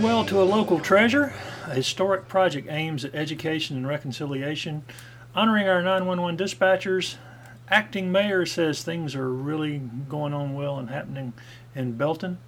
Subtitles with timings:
[0.00, 1.30] farewell to a local treasure.
[1.66, 4.82] A historic project aims at education and reconciliation,
[5.34, 7.16] honoring our 911 dispatchers.
[7.68, 9.76] Acting mayor says things are really
[10.08, 11.34] going on well and happening
[11.74, 12.38] in Belton.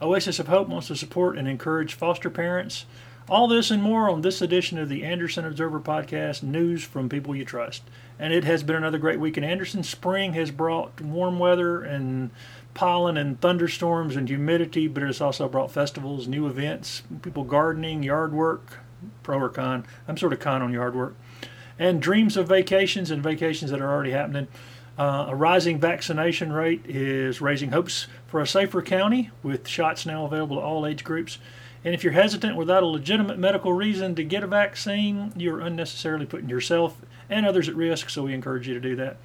[0.00, 2.86] Oasis of Hope wants to support and encourage foster parents.
[3.28, 7.36] All this and more on this edition of the Anderson Observer Podcast News from People
[7.36, 7.82] You Trust.
[8.18, 9.82] And it has been another great week in Anderson.
[9.82, 12.30] Spring has brought warm weather and
[12.74, 18.32] pollen and thunderstorms and humidity, but it's also brought festivals, new events, people gardening, yard
[18.32, 18.78] work,
[19.22, 19.84] pro or con.
[20.08, 21.16] I'm sort of con on yard work.
[21.78, 24.48] And dreams of vacations and vacations that are already happening.
[24.98, 30.24] Uh, a rising vaccination rate is raising hopes for a safer county with shots now
[30.24, 31.38] available to all age groups.
[31.84, 36.26] And if you're hesitant without a legitimate medical reason to get a vaccine, you're unnecessarily
[36.26, 36.96] putting yourself
[37.28, 39.16] and others at risk, so we encourage you to do that.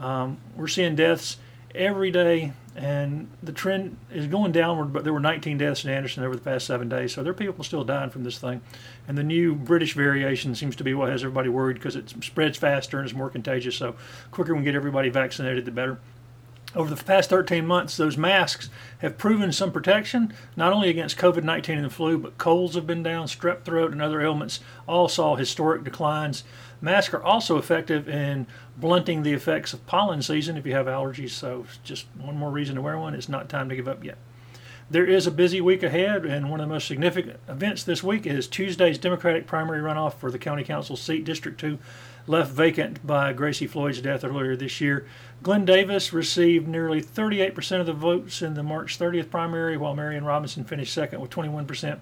[0.00, 1.38] Um, we're seeing deaths
[1.74, 4.92] every day, and the trend is going downward.
[4.92, 7.34] But there were 19 deaths in Anderson over the past seven days, so there are
[7.34, 8.60] people still dying from this thing.
[9.08, 12.56] And the new British variation seems to be what has everybody worried because it spreads
[12.56, 13.76] faster and is more contagious.
[13.76, 13.96] So,
[14.30, 15.98] quicker we get everybody vaccinated, the better
[16.76, 18.68] over the past 13 months, those masks
[18.98, 22.86] have proven some protection, not only against COVID 19 and the flu, but colds have
[22.86, 26.44] been down, strep throat, and other ailments all saw historic declines.
[26.80, 28.46] Masks are also effective in
[28.78, 32.76] blunting the effects of pollen season if you have allergies, so just one more reason
[32.76, 33.14] to wear one.
[33.14, 34.18] It's not time to give up yet.
[34.90, 38.26] There is a busy week ahead, and one of the most significant events this week
[38.26, 41.78] is Tuesday's Democratic primary runoff for the County Council seat, District 2,
[42.26, 45.06] left vacant by Gracie Floyd's death earlier this year.
[45.42, 50.24] Glenn Davis received nearly 38% of the votes in the March 30th primary, while Marion
[50.24, 51.98] Robinson finished second with 21%.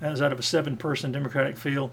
[0.00, 1.90] That was out of a seven person Democratic field.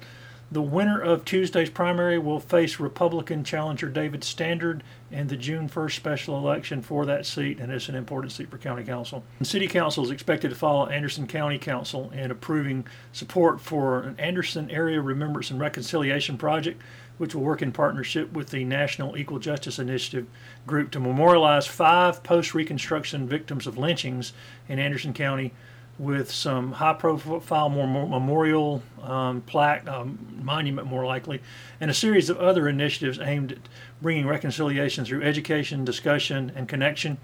[0.54, 5.96] The winner of Tuesday's primary will face Republican challenger David Standard in the June 1st
[5.96, 9.24] special election for that seat, and it's an important seat for County Council.
[9.40, 14.16] The City Council is expected to follow Anderson County Council in approving support for an
[14.20, 16.80] Anderson Area Remembrance and Reconciliation Project,
[17.18, 20.28] which will work in partnership with the National Equal Justice Initiative
[20.68, 24.34] group to memorialize five post Reconstruction victims of lynchings
[24.70, 25.52] in Anderson County
[26.00, 31.42] with some high profile more memorial um, plaque, um, monument more likely,
[31.80, 33.60] and a series of other initiatives aimed at
[34.02, 37.18] bringing reconciliation through education, discussion, and connection.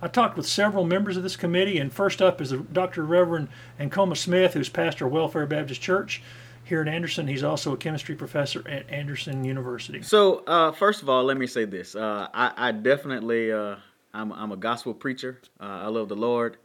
[0.00, 3.04] I talked with several members of this committee, and first up is Dr.
[3.04, 6.22] Reverend Ancoma Smith, who's pastor of Welfare Baptist Church
[6.64, 7.28] here in Anderson.
[7.28, 10.02] He's also a chemistry professor at Anderson University.
[10.02, 13.76] So, uh, first of all, let me say this: uh, I, I, definitely, uh,
[14.12, 15.40] I'm, I'm, a gospel preacher.
[15.60, 16.56] Uh, I love the Lord.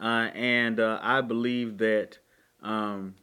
[0.00, 2.18] Uh, and uh, I believe that
[2.62, 3.14] um,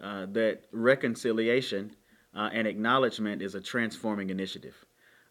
[0.00, 1.94] uh, that reconciliation
[2.34, 4.74] uh, and acknowledgement is a transforming initiative.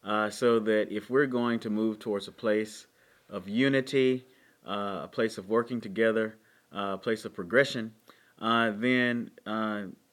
[0.04, 2.88] Uh, so that if we're going to move towards a place
[3.30, 4.26] of unity,
[4.68, 6.38] uh, a place of working together,
[6.72, 7.94] a place of progression,
[8.40, 9.32] then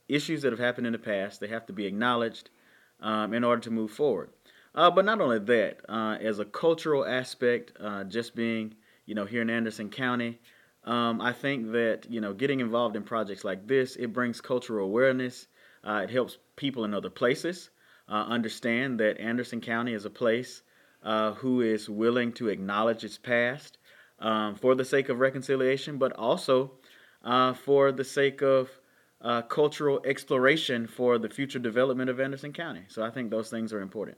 [0.09, 2.51] issues that have happened in the past they have to be acknowledged
[3.01, 4.31] um, in order to move forward.
[4.75, 5.81] but not only that,
[6.21, 7.73] as a cultural aspect,
[8.09, 10.41] just being you know here in Anderson County.
[10.87, 14.87] Um, I think that you know getting involved in projects like this it brings cultural
[14.87, 15.49] awareness.
[15.85, 17.71] Uh, it helps people in other places
[18.09, 20.63] uh, understand that Anderson County is a place
[21.03, 23.79] uh, who is willing to acknowledge its past
[24.19, 26.73] um, for the sake of reconciliation, but also
[27.25, 28.71] uh, for the sake of
[29.23, 32.83] uh, cultural exploration for the future development of Anderson County.
[32.89, 34.17] So I think those things are important.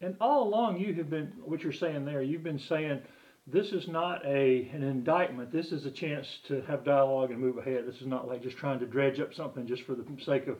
[0.00, 2.22] And all along, you have been what you're saying there.
[2.22, 3.02] You've been saying
[3.52, 5.52] this is not a an indictment.
[5.52, 7.84] This is a chance to have dialogue and move ahead.
[7.86, 10.58] This is not like just trying to dredge up something just for the sake of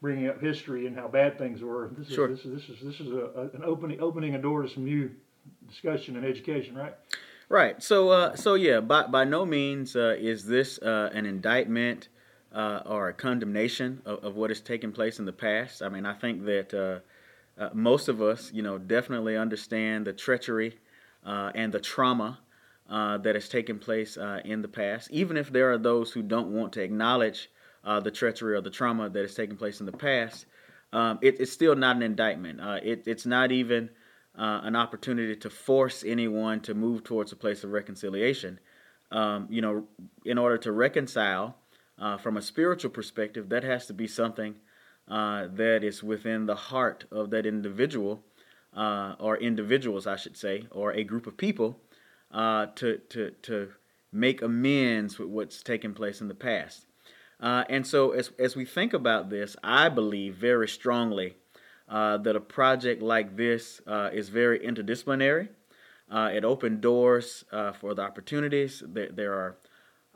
[0.00, 1.90] bringing up history and how bad things were.
[1.96, 2.28] This is sure.
[2.28, 5.10] this is this is this is a, an opening opening a door to some new
[5.68, 6.94] discussion and education, right?
[7.48, 7.82] Right.
[7.82, 12.08] So uh, so yeah, by by no means uh, is this uh, an indictment
[12.52, 15.82] uh, or a condemnation of, of what has taken place in the past.
[15.82, 20.12] I mean, I think that uh, uh, most of us, you know, definitely understand the
[20.12, 20.78] treachery
[21.24, 22.38] uh, and the trauma
[22.88, 26.22] uh, that has taken place uh, in the past, even if there are those who
[26.22, 27.50] don't want to acknowledge
[27.84, 30.46] uh, the treachery or the trauma that has taken place in the past,
[30.92, 32.60] um, it, it's still not an indictment.
[32.60, 33.88] Uh, it, it's not even
[34.38, 38.58] uh, an opportunity to force anyone to move towards a place of reconciliation.
[39.10, 39.84] Um, you know,
[40.24, 41.56] in order to reconcile
[42.20, 44.56] from a spiritual perspective, that has to be something
[45.08, 48.22] that is within the heart of that individual
[48.74, 51.80] uh, or individuals, I should say, or a group of people
[52.30, 53.72] uh, to, to, to
[54.12, 56.86] make amends with what's taken place in the past.
[57.40, 61.36] Uh, and so, as, as we think about this, I believe very strongly
[61.88, 65.48] uh, that a project like this uh, is very interdisciplinary.
[66.10, 67.44] Uh, it opened doors
[67.80, 68.82] for the opportunities.
[68.86, 69.56] There, there are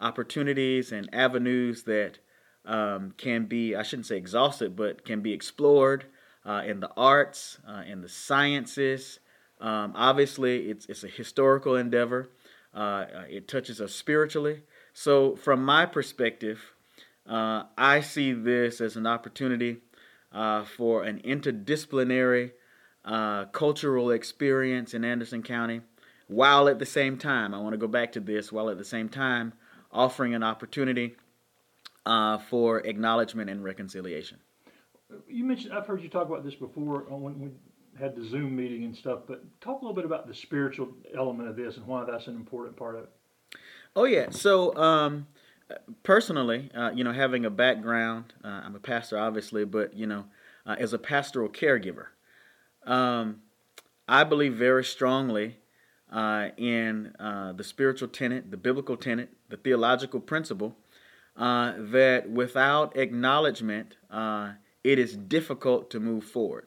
[0.00, 2.18] opportunities and avenues that
[2.64, 6.04] um, can be, I shouldn't say exhausted, but can be explored
[6.48, 9.20] uh, in the arts, uh, in the sciences.
[9.60, 12.30] Um, obviously, it's, it's a historical endeavor.
[12.72, 14.62] Uh, it touches us spiritually.
[14.94, 16.72] So, from my perspective,
[17.28, 19.78] uh, I see this as an opportunity
[20.32, 22.52] uh, for an interdisciplinary
[23.04, 25.82] uh, cultural experience in Anderson County,
[26.28, 28.84] while at the same time, I want to go back to this, while at the
[28.84, 29.52] same time
[29.92, 31.16] offering an opportunity
[32.06, 34.38] uh, for acknowledgement and reconciliation.
[35.26, 37.50] You mentioned, I've heard you talk about this before when we
[37.98, 41.48] had the Zoom meeting and stuff, but talk a little bit about the spiritual element
[41.48, 43.10] of this and why that's an important part of it.
[43.96, 44.30] Oh, yeah.
[44.30, 45.26] So, um,
[46.02, 50.26] personally, uh, you know, having a background, uh, I'm a pastor, obviously, but, you know,
[50.66, 52.06] uh, as a pastoral caregiver,
[52.84, 53.40] um,
[54.06, 55.56] I believe very strongly
[56.12, 60.76] uh, in uh, the spiritual tenet, the biblical tenet, the theological principle
[61.36, 64.52] uh, that without acknowledgement, uh,
[64.90, 66.66] it is difficult to move forward.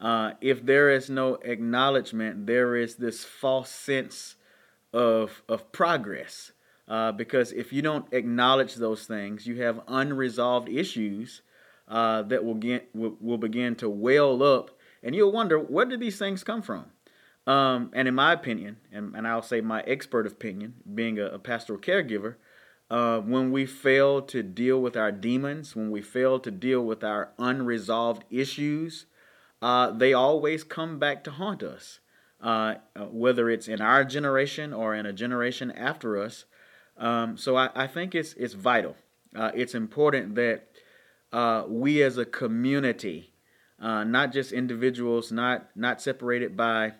[0.00, 4.36] Uh, if there is no acknowledgement, there is this false sense
[4.92, 6.52] of, of progress.
[6.88, 11.42] Uh, because if you don't acknowledge those things, you have unresolved issues
[11.88, 14.70] that will, get, will, will begin to well up,
[15.02, 16.86] and you'll wonder where did these things come from?
[17.46, 21.38] Um, and in my opinion, and, and I'll say my expert opinion, being a, a
[21.38, 22.36] pastoral caregiver,
[22.92, 27.02] uh, when we fail to deal with our demons, when we fail to deal with
[27.02, 29.06] our unresolved issues,
[29.62, 32.00] uh, they always come back to haunt us.
[32.38, 36.44] Uh, whether it's in our generation or in a generation after us.
[36.98, 38.96] Um, so I, I, think it's it's vital.
[39.32, 40.66] Uh, it's important that
[41.32, 43.32] uh, we as a community,
[43.80, 46.94] not just individuals, not not separated by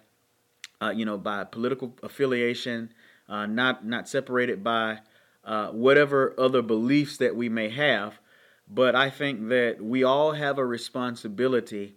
[0.94, 2.94] you know, by political affiliation,
[3.28, 5.00] not not separated by
[5.44, 8.18] uh, whatever other beliefs that we may have.
[8.68, 11.94] But I think that we all have a responsibility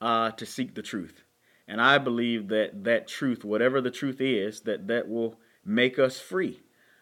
[0.00, 1.24] uh, to seek the truth,
[1.66, 6.20] and I believe that that truth, whatever the truth is, that that will make us
[6.20, 6.60] free,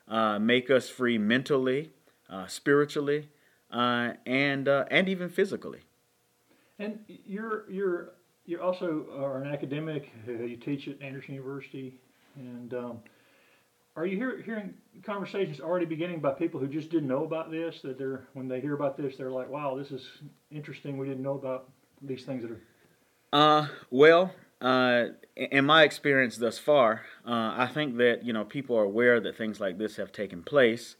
[0.08, 1.92] uh, make us free mentally,
[2.28, 3.28] uh, spiritually,
[3.70, 5.80] and and even physically.
[6.78, 8.12] And you're you're
[8.44, 10.10] you also are an academic.
[10.26, 11.94] Uh, you teach at Anderson University,
[12.36, 12.98] and um,
[13.96, 17.80] are you hear, hearing conversations already beginning by people who just didn't know about this?
[17.82, 20.06] That they're when they hear about this, they're like, "Wow, this is
[20.50, 20.96] interesting.
[20.96, 22.60] We didn't know about these things that are."
[23.32, 25.06] Uh, well, uh,
[25.36, 29.36] in my experience thus far, uh, I think that you know people are aware that
[29.36, 30.96] things like this have taken place,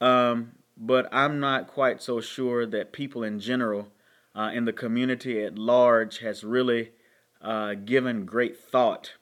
[0.00, 3.88] um, but I'm not quite so sure that people in general
[4.34, 6.92] uh, in the community at large has really
[7.40, 9.14] uh, given great thought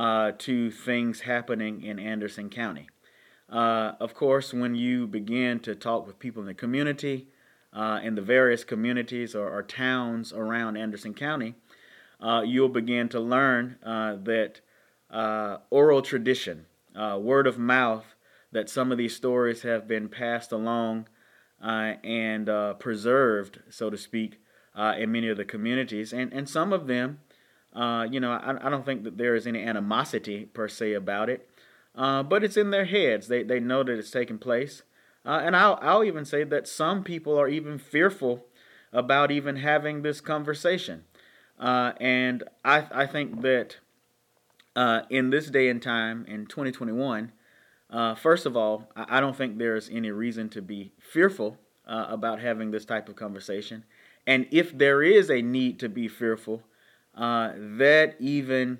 [0.00, 2.88] uh, to things happening in Anderson County.
[3.50, 7.28] Uh, of course, when you begin to talk with people in the community,
[7.74, 11.54] uh, in the various communities or, or, towns around Anderson County,
[12.20, 14.60] uh, you'll begin to learn that
[15.70, 18.14] oral tradition, word of mouth,
[18.52, 21.06] that some of these stories have been passed along
[21.62, 24.40] uh, and uh, preserved, so to speak,
[24.74, 26.12] uh, in many of the communities.
[26.12, 27.20] And, and some of them,
[27.74, 31.30] uh, you know, I, I, don't think that there is any animosity per se about
[31.30, 31.48] it,
[31.94, 33.28] uh, but it's in their heads.
[33.28, 34.82] They, they know that it's taking place.
[35.24, 38.46] Uh, and I'll, I'll even say that some people are even fearful
[38.92, 41.04] about even having this conversation.
[41.58, 43.76] and I, I think that
[45.10, 47.32] in this day and time, in 2021,
[47.90, 52.40] uh, first of all, I don't think there's any reason to be fearful uh, about
[52.40, 53.84] having this type of conversation.
[54.26, 56.62] And if there is a need to be fearful,
[57.14, 58.78] uh, that even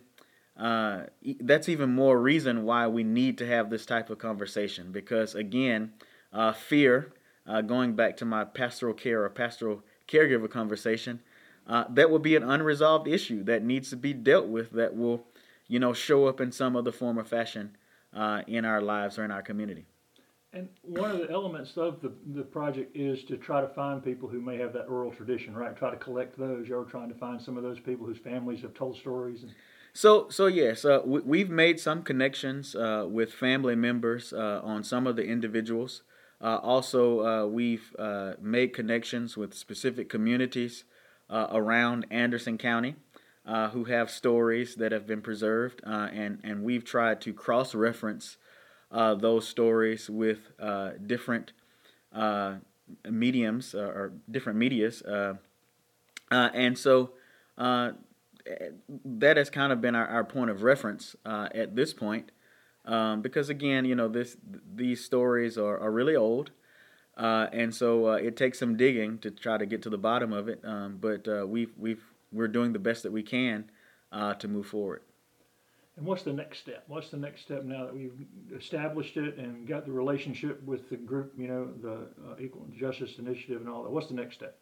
[0.56, 1.04] uh,
[1.40, 4.92] that's even more reason why we need to have this type of conversation.
[4.92, 5.92] Because again,
[6.32, 7.12] uh, fear,
[7.46, 11.20] uh, going back to my pastoral care or pastoral caregiver conversation,
[11.66, 14.70] that will be an unresolved issue that needs to be dealt with.
[14.72, 15.24] That will,
[15.66, 17.76] you know, show up in some other form or fashion
[18.14, 19.86] uh, in our lives or in our community.
[20.52, 24.28] And one of the elements of the, the project is to try to find people
[24.28, 25.76] who may have that oral tradition, right?
[25.76, 26.66] Try to collect those.
[26.66, 29.44] You're trying to find some of those people whose families have told stories.
[29.44, 29.52] And...
[29.92, 34.82] So, so yes, uh, we, have made some connections uh, with family members uh, on
[34.82, 36.02] some of the individuals.
[36.40, 40.84] Uh, also, uh, we've uh, made connections with specific communities
[41.30, 42.96] around Anderson County
[43.72, 48.36] who have stories that have been preserved, and and we've tried to cross reference
[48.90, 51.52] uh, those stories with uh, different
[52.12, 52.54] uh,
[53.08, 55.02] mediums uh, or different medias,
[56.30, 57.12] and so
[59.04, 62.32] that has kind of been our, our point of reference at this point.
[62.84, 64.36] um, because again, you know, this
[64.74, 66.50] these stories are, are really old,
[67.16, 70.32] uh, and so uh, it takes some digging to try to get to the bottom
[70.32, 70.60] of it.
[70.64, 73.70] Um, but uh, we've we've we're doing the best that we can
[74.12, 75.02] uh, to move forward.
[76.00, 76.84] And what's the next step?
[76.88, 78.14] What's the next step now that we've
[78.56, 83.18] established it and got the relationship with the group, you know, the uh, Equal Justice
[83.18, 83.90] Initiative and all that?
[83.90, 84.56] What's the next step?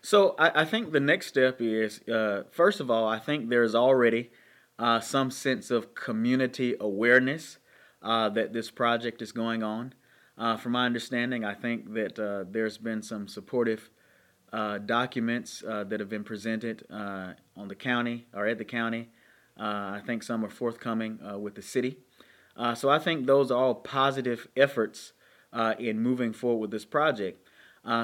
[0.00, 3.74] So I, I think the next step is, uh, first of all, I think there's
[3.74, 4.30] already
[4.78, 7.58] uh, some sense of community awareness
[8.00, 9.92] uh, that this project is going on.
[10.38, 13.90] Uh, from my understanding, I think that uh, there's been some supportive
[14.86, 19.08] documents that have been presented on the county or at the county
[19.56, 21.98] I think some are forthcoming uh, with the city.
[22.56, 25.12] Uh, so I think those are all positive efforts
[25.78, 27.48] in moving forward with this project.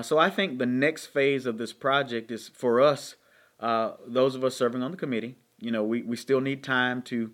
[0.02, 3.16] so I think the next phase of this project is for us,
[3.60, 5.36] those of us serving on the committee.
[5.58, 7.30] You know, we, we still need time to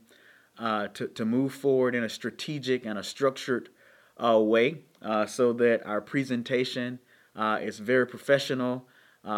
[0.59, 3.69] uh, to, to move forward in a strategic and a structured
[4.17, 6.99] uh, way uh, so that our presentation
[7.61, 8.89] is very professional,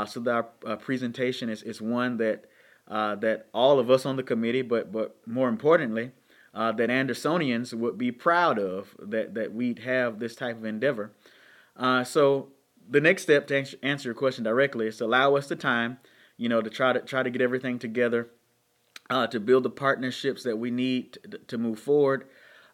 [0.06, 2.46] so that our presentation is, is one that
[2.90, 6.10] uh, that all of us on the committee, but but more importantly,
[6.52, 11.12] uh, that Andersonians would be proud of that that we'd have this type of endeavor.
[11.76, 12.48] Uh, so
[12.88, 15.98] the next step to answer your question directly is to allow us the time,
[16.36, 18.28] you know, to try to try to get everything together,
[19.08, 22.26] uh, to build the partnerships that we need to, to move forward.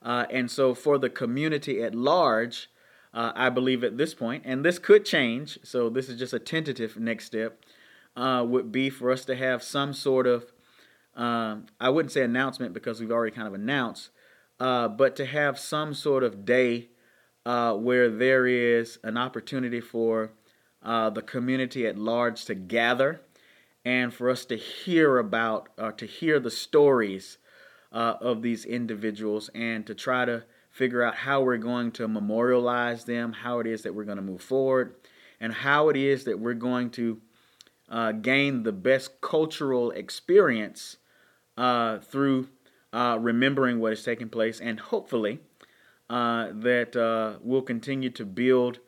[0.03, 2.71] Uh, and so for the community at large,
[3.13, 5.59] uh, I believe at this point, and this could change.
[5.63, 7.61] So this is just a tentative next step
[8.17, 10.53] uh, would be for us to have some sort of,
[11.15, 14.11] um, I wouldn't say announcement because we've already kind of announced,
[14.59, 16.89] uh, but to have some sort of day
[17.45, 20.33] uh, where there is an opportunity for
[20.83, 23.21] uh, the community at large to gather
[23.85, 27.39] and for us to hear about, or to hear the stories
[27.93, 33.05] uh, of these individuals and to try to figure out how we're going to memorialize
[33.05, 34.95] them, how it is that we're going to move forward,
[35.41, 37.21] and how it is that we're going to
[37.89, 40.97] uh, gain the best cultural experience
[41.57, 42.49] uh, through
[42.93, 45.41] uh, remembering what is taking place, and hopefully
[46.09, 48.79] uh, that uh, we'll continue to build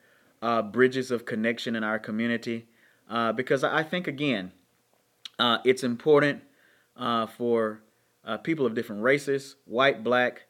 [0.40, 2.67] uh, bridges of connection in our community.
[3.35, 4.52] because I think again,
[5.64, 6.43] it's important
[7.37, 7.81] for
[8.43, 10.47] people of different races, white, black,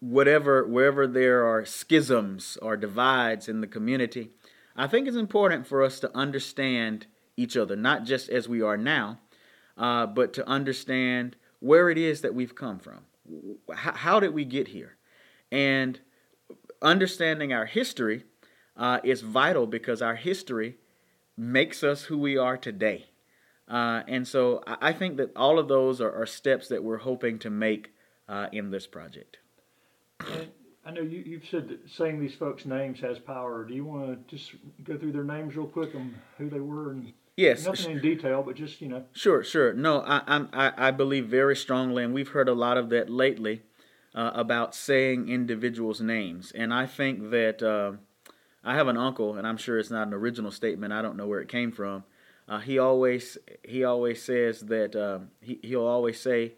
[0.00, 4.30] whatever, wherever there are schisms or divides in the community
[4.76, 8.76] I think it's important for us to understand each other, not just as we are
[8.76, 9.20] now,
[9.76, 13.00] uh, but to understand where it is that we've come from.
[13.72, 14.96] How, how did we get here?
[15.50, 16.00] And
[16.80, 18.24] understanding our history
[18.76, 20.76] uh, is vital because our history
[21.36, 23.06] makes us who we are today.
[23.68, 27.38] Uh, and so I think that all of those are, are steps that we're hoping
[27.40, 27.94] to make
[28.28, 29.38] uh, in this project.
[30.84, 33.64] I know you, you've said that saying these folks' names has power.
[33.64, 36.90] Do you want to just go through their names real quick and who they were
[36.90, 37.64] and Yes.
[37.64, 39.04] Nothing in detail, but just you know.
[39.12, 39.72] Sure, sure.
[39.72, 43.62] No, I I I believe very strongly, and we've heard a lot of that lately
[44.14, 47.92] uh, about saying individuals' names, and I think that uh,
[48.62, 50.92] I have an uncle, and I'm sure it's not an original statement.
[50.92, 52.04] I don't know where it came from.
[52.46, 56.52] Uh, he always he always says that uh, he he'll always say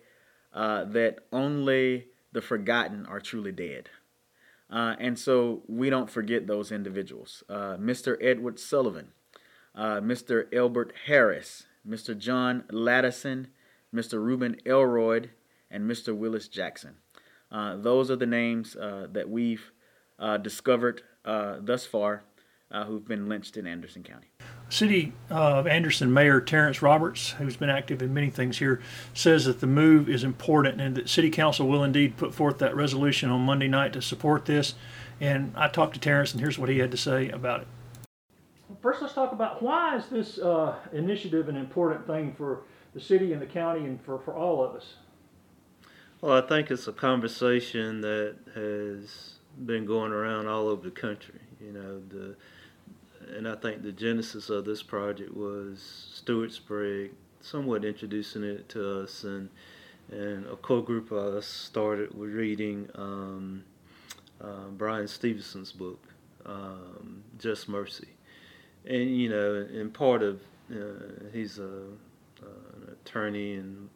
[0.52, 3.90] uh, that only the forgotten are truly dead.
[4.74, 7.44] Uh, and so we don't forget those individuals.
[7.48, 8.16] Uh, Mr.
[8.20, 9.12] Edward Sullivan,
[9.72, 10.52] uh, Mr.
[10.52, 12.18] Elbert Harris, Mr.
[12.18, 13.46] John Lattison,
[13.94, 14.14] Mr.
[14.14, 15.30] Reuben Elroyd,
[15.70, 16.14] and Mr.
[16.14, 16.96] Willis Jackson.
[17.52, 19.70] Uh, those are the names uh, that we've
[20.18, 22.24] uh, discovered thus far
[22.86, 24.33] who've been lynched in Anderson County.
[24.74, 29.60] City of Anderson Mayor Terrence Roberts, who's been active in many things here, says that
[29.60, 33.42] the move is important and that City Council will indeed put forth that resolution on
[33.42, 34.74] Monday night to support this.
[35.20, 37.68] And I talked to Terrence, and here's what he had to say about it.
[38.82, 42.64] First, let's talk about why is this uh, initiative an important thing for
[42.94, 44.94] the city and the county and for, for all of us?
[46.20, 51.38] Well, I think it's a conversation that has been going around all over the country.
[51.60, 52.34] You know, the
[53.36, 55.80] and I think the genesis of this project was
[56.14, 59.50] Stuart Sprague somewhat introducing it to us, and
[60.10, 63.64] and a core group of us started with reading um,
[64.40, 66.02] uh, Bryan Stevenson's book,
[66.44, 68.08] um, Just Mercy,
[68.84, 70.40] and you know, and part of
[70.72, 73.88] uh, he's a, uh, an attorney in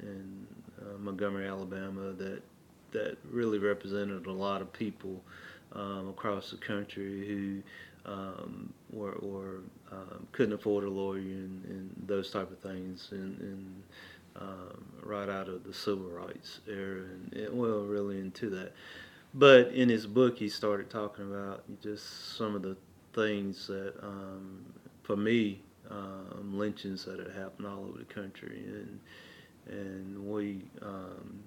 [0.00, 0.46] in
[0.80, 2.42] uh, Montgomery, Alabama, that
[2.92, 5.22] that really represented a lot of people
[5.72, 7.62] um, across the country who
[8.06, 13.08] um, or, or um, couldn't afford a lawyer and, and, those type of things.
[13.12, 13.82] And, and
[14.36, 18.72] um, right out of the civil rights era, and it, well, really into that.
[19.34, 22.76] But in his book, he started talking about just some of the
[23.14, 24.64] things that, um,
[25.02, 29.00] for me, um, lynchings that had happened all over the country, and
[29.66, 31.40] and we um,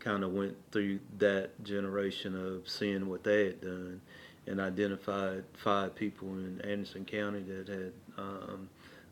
[0.00, 4.00] kind of went through that generation of seeing what they had done,
[4.50, 8.68] and identified five people in Anderson County that had um,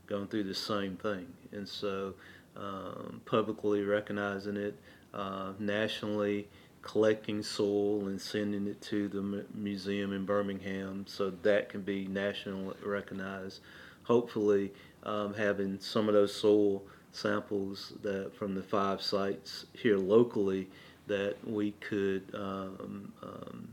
[0.06, 2.14] gone through the same thing, and so
[2.56, 4.74] um, publicly recognizing it,
[5.14, 6.48] uh, nationally
[6.82, 12.74] collecting soil and sending it to the museum in Birmingham so that can be nationally
[12.84, 13.60] recognized.
[14.04, 20.68] Hopefully, um, having some of those soil samples that from the five sites here locally
[21.06, 23.68] that we could um, um,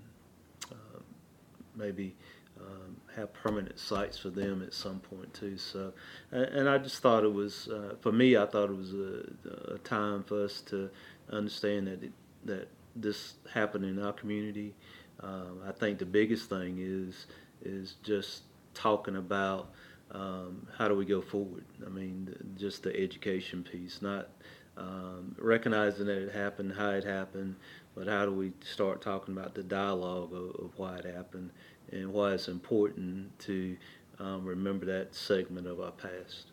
[1.76, 2.16] maybe
[2.60, 5.58] um, have permanent sites for them at some point too.
[5.58, 5.94] So,
[6.32, 8.38] and, and I just thought it was uh, for me.
[8.38, 10.90] I thought it was a, a time for us to
[11.30, 12.12] understand that it,
[12.46, 14.74] that this happened in our community.
[15.22, 17.28] Um, I think the biggest thing is
[17.64, 19.72] is just talking about
[20.12, 21.66] um, how do we go forward.
[21.86, 24.30] I mean, just the education piece, not
[24.78, 27.56] um, recognizing that it happened, how it happened,
[27.96, 31.52] but how do we start talking about the dialogue of, of why it happened
[31.92, 33.78] and why it's important to
[34.20, 36.48] um, remember that segment of our past.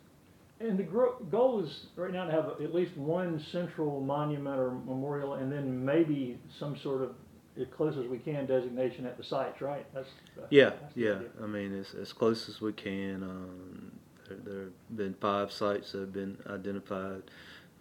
[0.60, 5.34] And the goal is right now to have at least one central monument or memorial,
[5.34, 7.14] and then maybe some sort of,
[7.60, 9.60] as close as we can, designation at the sites.
[9.60, 9.84] Right?
[9.92, 10.08] That's,
[10.50, 11.18] yeah, that's yeah.
[11.42, 13.24] I mean, as as close as we can.
[13.24, 13.92] Um,
[14.28, 17.22] there, there have been five sites that have been identified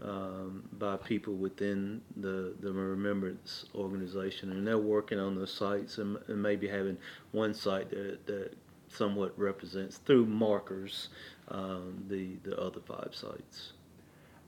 [0.03, 6.17] um, by people within the, the Remembrance organization, and they're working on those sites and,
[6.27, 6.97] and maybe having
[7.31, 8.53] one site that, that
[8.87, 11.09] somewhat represents through markers
[11.49, 13.73] um, the the other five sites.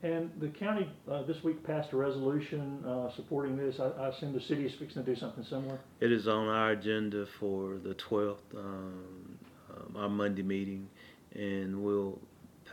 [0.02, 3.80] And the county uh, this week passed a resolution uh, supporting this.
[3.80, 5.78] I, I, assume the city is fixing to do something similar.
[6.00, 9.38] It is on our agenda for the 12th, um,
[9.70, 10.90] um, our Monday meeting,
[11.34, 12.18] and we'll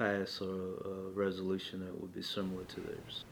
[0.02, 3.24] pass a, a resolution that would be similar to theirs.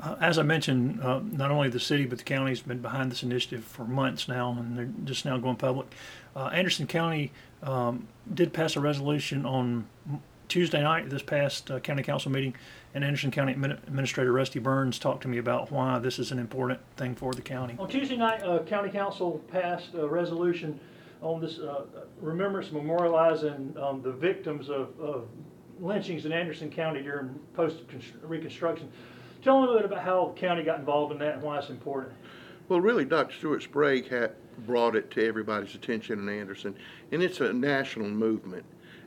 [0.00, 3.10] Uh, as I mentioned, uh, not only the city but the county has been behind
[3.10, 5.86] this initiative for months now, and they're just now going public.
[6.36, 9.88] Uh, Anderson County um, did pass a resolution on
[10.48, 12.54] Tuesday night, this past uh, county council meeting,
[12.94, 16.80] and Anderson County Administrator Rusty Burns talked to me about why this is an important
[16.96, 17.76] thing for the county.
[17.78, 20.78] On Tuesday night, uh, county council passed a resolution
[21.20, 21.84] on this uh,
[22.20, 25.28] remembrance memorializing um, the victims of, of
[25.80, 27.82] lynchings in Anderson County during post
[28.22, 28.90] Reconstruction.
[29.42, 31.58] Tell me a little bit about how the county got involved in that and why
[31.58, 32.14] it's important.
[32.68, 33.34] Well, really, Dr.
[33.34, 34.32] Stuart Sprague had
[34.66, 36.74] brought it to everybody's attention in Anderson,
[37.12, 38.64] and it's a national movement.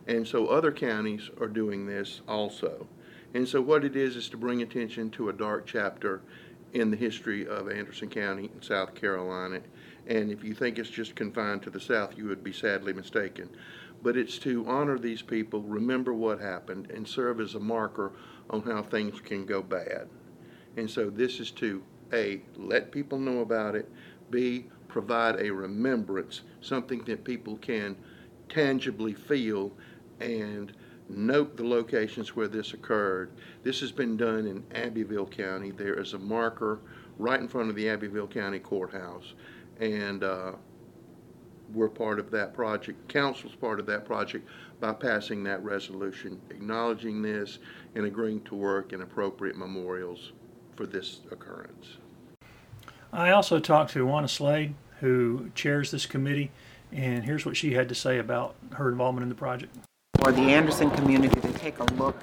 [0.07, 2.88] And so other counties are doing this also.
[3.34, 6.21] And so what it is is to bring attention to a dark chapter
[6.73, 9.62] in the history of Anderson County in South Carolina.
[10.07, 13.49] And if you think it's just confined to the South, you would be sadly mistaken.
[14.03, 18.13] But it's to honor these people, remember what happened, and serve as a marker
[18.49, 20.07] on how things can go bad.
[20.77, 21.83] And so this is to
[22.13, 23.89] A, let people know about it,
[24.29, 27.95] B, provide a remembrance, something that people can
[28.49, 29.71] tangibly feel
[30.19, 30.73] and
[31.09, 33.31] note the locations where this occurred.
[33.63, 35.71] This has been done in Abbeville County.
[35.71, 36.79] There is a marker
[37.17, 39.33] right in front of the Abbeville County Courthouse.
[39.79, 40.53] And uh,
[41.73, 43.07] we're part of that project.
[43.07, 44.47] Council's part of that project
[44.79, 47.60] by passing that resolution, acknowledging this
[47.95, 50.31] and agreeing to work in appropriate memorials
[50.75, 51.97] for this occurrence.
[53.13, 56.51] I also talked to Juana Slade, who chairs this committee,
[56.91, 59.75] and here's what she had to say about her involvement in the project
[60.21, 62.15] for the Anderson community to take a look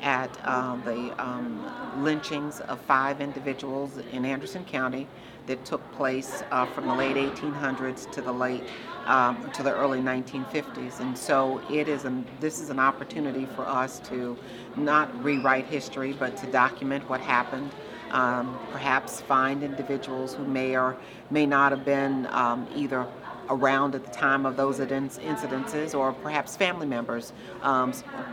[0.00, 5.06] at uh, the um, lynchings of five individuals in Anderson County
[5.46, 8.62] that took place uh, from the late 1800s to the late
[9.06, 13.66] um, to the early 1950s, and so it is a this is an opportunity for
[13.66, 14.38] us to
[14.76, 17.70] not rewrite history, but to document what happened.
[18.12, 20.96] Um, perhaps find individuals who may or
[21.30, 23.06] may not have been um, either
[23.48, 27.92] around at the time of those incidences, or perhaps family members, um,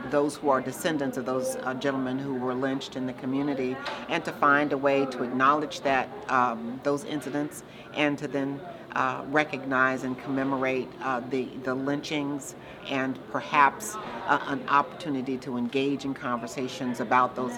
[0.10, 3.76] those who are descendants of those uh, gentlemen who were lynched in the community,
[4.10, 7.64] and to find a way to acknowledge that um, those incidents
[7.96, 8.60] and to then
[8.94, 12.56] uh, recognize and commemorate uh, the, the lynchings
[12.90, 13.96] and perhaps
[14.28, 17.52] uh, an opportunity to engage in conversations about those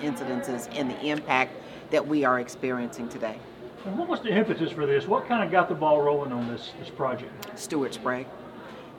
[0.00, 1.52] incidences and the impact
[1.90, 3.38] that we are experiencing today.
[3.84, 5.06] And what was the impetus for this?
[5.06, 7.58] What kind of got the ball rolling on this, this project?
[7.58, 8.26] Stuart Sprague.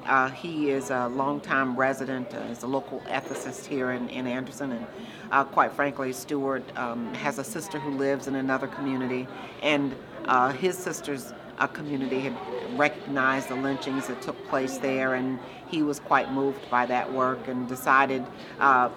[0.06, 4.72] Uh, he is a longtime resident, uh, is a local ethicist here in, in Anderson,
[4.72, 4.88] and
[5.32, 9.28] uh, quite frankly, Stuart um, has a sister who lives in another community,
[9.62, 9.94] and
[10.26, 12.36] uh, his sister's uh, community had
[12.80, 15.38] recognized the lynchings that took place there, and
[15.68, 18.26] he was quite moved by that work and decided
[18.62, 18.90] uh,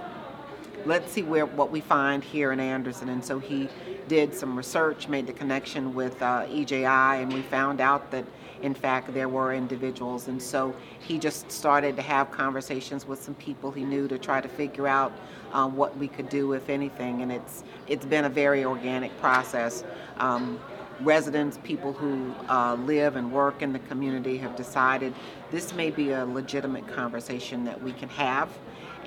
[0.87, 3.09] let's see where what we find here in Anderson.
[3.09, 3.69] And so he
[4.13, 8.27] did some research, made the connection with uh, EJI, and we found out that
[8.61, 10.29] in fact there were individuals.
[10.29, 14.43] And so he just started to have conversations with some people he knew to try
[14.43, 15.15] to figure out
[15.55, 17.23] um, what we could do, if anything.
[17.23, 19.83] And it's it's been a very organic process.
[20.19, 20.61] Um,
[21.01, 25.15] residents, people who uh, live and work in the community have decided
[25.51, 28.51] this may be a legitimate conversation that we can have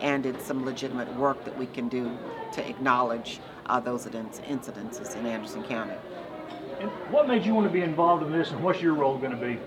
[0.02, 2.12] and it's some legitimate work that we can do
[2.52, 5.96] to acknowledge uh, those incidences in Anderson County.
[6.80, 9.32] And what made you want to be involved in this, and what's your role going
[9.32, 9.60] to be?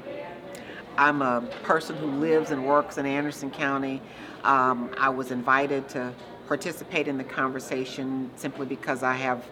[0.96, 4.02] I'm a person who lives and works in Anderson County.
[4.44, 6.12] Um, I was invited to
[6.48, 9.44] participate in the conversation simply because I have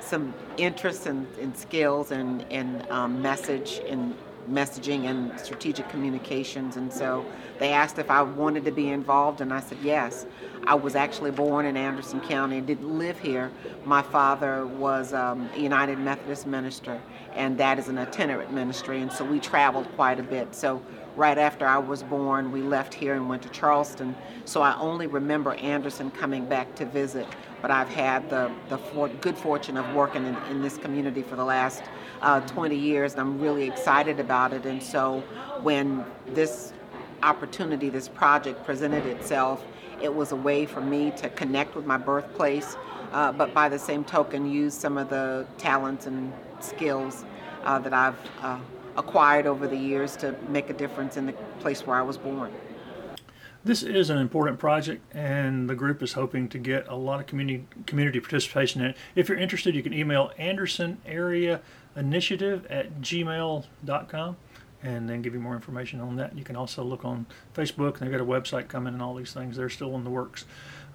[0.00, 4.14] some interest and, skills and, and um, message and
[4.48, 6.76] messaging and strategic communications.
[6.76, 7.24] And so
[7.58, 10.26] they asked if I wanted to be involved, and I said yes.
[10.66, 13.50] I was actually born in Anderson County, and didn't live here.
[13.84, 17.00] My father was um, a United Methodist minister,
[17.34, 20.54] and that is an itinerant ministry, and so we traveled quite a bit.
[20.54, 20.82] So
[21.16, 24.14] right after I was born, we left here and went to Charleston.
[24.44, 27.26] So I only remember Anderson coming back to visit,
[27.62, 31.36] but I've had the, the for, good fortune of working in, in this community for
[31.36, 31.82] the last
[32.22, 34.66] uh, 20 years, and I'm really excited about it.
[34.66, 35.20] And so
[35.62, 36.72] when this
[37.22, 39.64] opportunity, this project presented itself,
[40.02, 42.76] it was a way for me to connect with my birthplace,
[43.12, 47.24] uh, but by the same token, use some of the talents and skills
[47.64, 48.58] uh, that I've uh,
[48.96, 52.52] acquired over the years to make a difference in the place where I was born.
[53.62, 57.26] This is an important project, and the group is hoping to get a lot of
[57.26, 58.96] community community participation in it.
[59.14, 61.60] If you're interested, you can email Anderson Area
[61.96, 64.36] Initiative at gmail.com
[64.82, 66.36] and then give you more information on that.
[66.36, 69.56] You can also look on Facebook, they've got a website coming and all these things.
[69.56, 70.46] They're still in the works.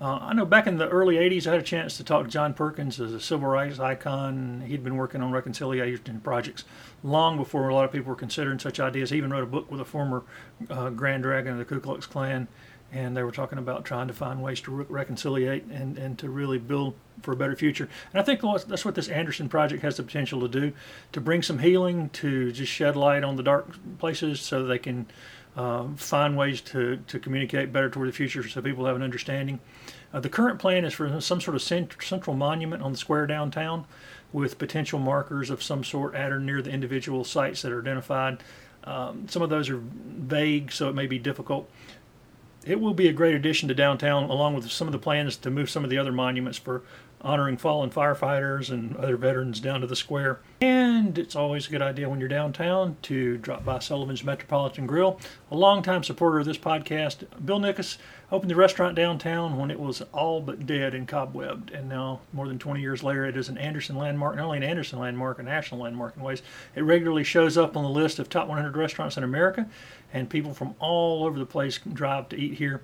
[0.02, 2.32] Uh, I know back in the early 80s, I had a chance to talk to
[2.32, 4.64] John Perkins as a civil rights icon.
[4.68, 6.66] He'd been working on reconciliation projects
[7.04, 9.12] long before a lot of people were considering such ideas.
[9.12, 10.24] He even wrote a book with a former
[10.70, 12.48] uh, Grand Dragon of the Ku Klux Klan
[12.92, 16.30] and they were talking about trying to find ways to re- reconciliate and, and to
[16.30, 17.90] really build for a better future.
[18.14, 20.74] And I think that's what this Anderson project has the potential to do,
[21.12, 25.06] to bring some healing, to just shed light on the dark places so they can
[25.56, 29.60] uh, find ways to, to communicate better toward the future so people have an understanding.
[30.14, 33.26] Uh, the current plan is for some sort of cent- central monument on the square
[33.26, 33.86] downtown
[34.32, 38.44] with potential markers of some sort at or near the individual sites that are identified.
[38.84, 41.70] Um, some of those are vague, so it may be difficult
[42.66, 45.52] it will be a great addition to downtown, along with some of the plans to
[45.52, 46.82] move some of the other monuments for
[47.26, 50.40] honoring fallen firefighters and other veterans down to the square.
[50.62, 55.20] And it's always a good idea when you're downtown to drop by Sullivan's Metropolitan Grill.
[55.50, 57.98] A longtime supporter of this podcast, Bill Nickus,
[58.32, 61.74] opened the restaurant downtown when it was all but dead and cobwebbed.
[61.74, 64.64] And now, more than 20 years later, it is an Anderson landmark, not only an
[64.64, 66.44] Anderson landmark, a national landmark in ways.
[66.76, 69.68] It regularly shows up on the list of top 100 restaurants in America,
[70.14, 72.82] and people from all over the place drive to eat here.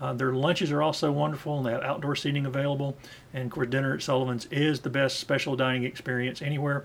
[0.00, 2.96] Uh, their lunches are also wonderful, and they have outdoor seating available.
[3.32, 6.84] And of course, dinner at Sullivan's is the best special dining experience anywhere.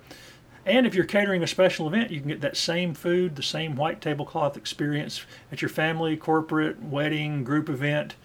[0.66, 3.76] And if you're catering a special event, you can get that same food, the same
[3.76, 8.16] white tablecloth experience at your family, corporate, wedding, group event.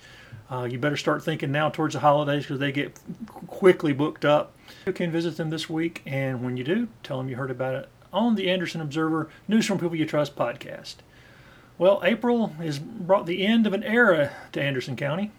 [0.50, 3.00] Uh, you better start thinking now towards the holidays because they get
[3.46, 4.52] quickly booked up.
[4.86, 7.74] You can visit them this week, and when you do, tell them you heard about
[7.74, 10.96] it on the Anderson Observer News from People You Trust podcast.
[11.78, 15.30] Well, April has brought the end of an era to Anderson County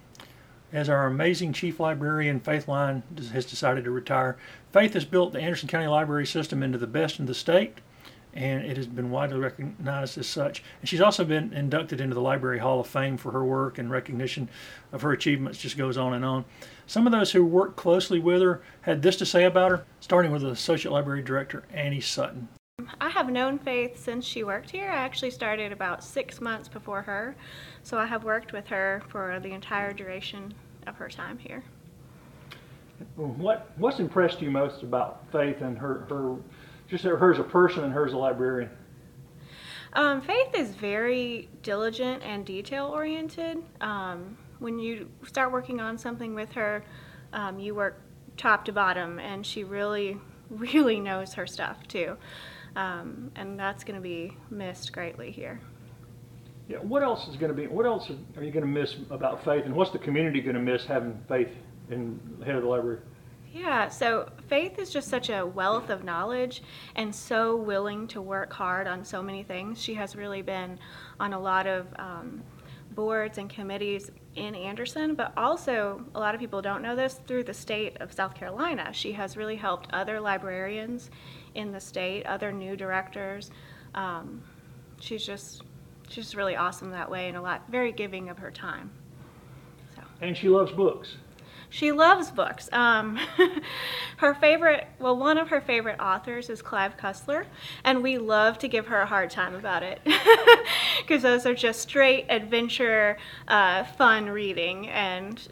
[0.72, 4.38] as our amazing chief librarian, Faith Line, has decided to retire.
[4.72, 7.80] Faith has built the Anderson County Library System into the best in the state,
[8.34, 10.64] and it has been widely recognized as such.
[10.80, 13.90] And she's also been inducted into the Library Hall of Fame for her work and
[13.90, 14.48] recognition
[14.92, 16.46] of her achievements, just goes on and on.
[16.86, 20.32] Some of those who worked closely with her had this to say about her, starting
[20.32, 22.50] with the Associate Library Director, Annie Sutton.
[23.02, 24.90] I have known Faith since she worked here.
[24.90, 27.36] I actually started about six months before her,
[27.82, 30.54] so I have worked with her for the entire duration
[30.86, 31.64] of her time here.
[33.16, 36.36] What What's impressed you most about Faith and her her
[36.88, 38.70] just her as a person and her as a librarian?
[39.94, 43.64] Um, Faith is very diligent and detail oriented.
[43.82, 46.84] Um, when you start working on something with her,
[47.34, 48.00] um, you work
[48.38, 50.20] top to bottom, and she really,
[50.52, 52.18] really knows her stuff too
[52.78, 55.60] um, and that's going to be missed greatly here.
[56.70, 59.44] Yeah, what else is going to be, what else are you going to miss about
[59.44, 61.50] Faith, and what's the community going to miss having Faith
[61.90, 63.00] in the head of the library?
[63.52, 66.62] Yeah, so Faith is just such a wealth of knowledge
[66.96, 69.82] and so willing to work hard on so many things.
[69.82, 70.78] She has really been
[71.20, 72.44] on a lot of um,
[72.92, 77.46] boards and committees in Anderson, but also a lot of people don't know this through
[77.46, 78.90] the state of South Carolina.
[78.94, 81.10] She has really helped other librarians
[81.58, 83.52] in the state, other new directors.
[83.96, 84.44] Um,
[85.00, 85.64] she's just
[86.08, 88.92] she's just really awesome that way and a lot very giving of her time.
[89.96, 90.02] So.
[90.22, 91.18] And she loves books.
[91.70, 92.70] She loves books.
[92.72, 93.20] Um,
[94.18, 97.46] her favorite, well, one of her favorite authors is Clive Cussler,
[97.84, 100.00] and we love to give her a hard time about it
[101.02, 103.18] because those are just straight adventure,
[103.50, 104.88] uh, fun reading.
[104.88, 105.46] And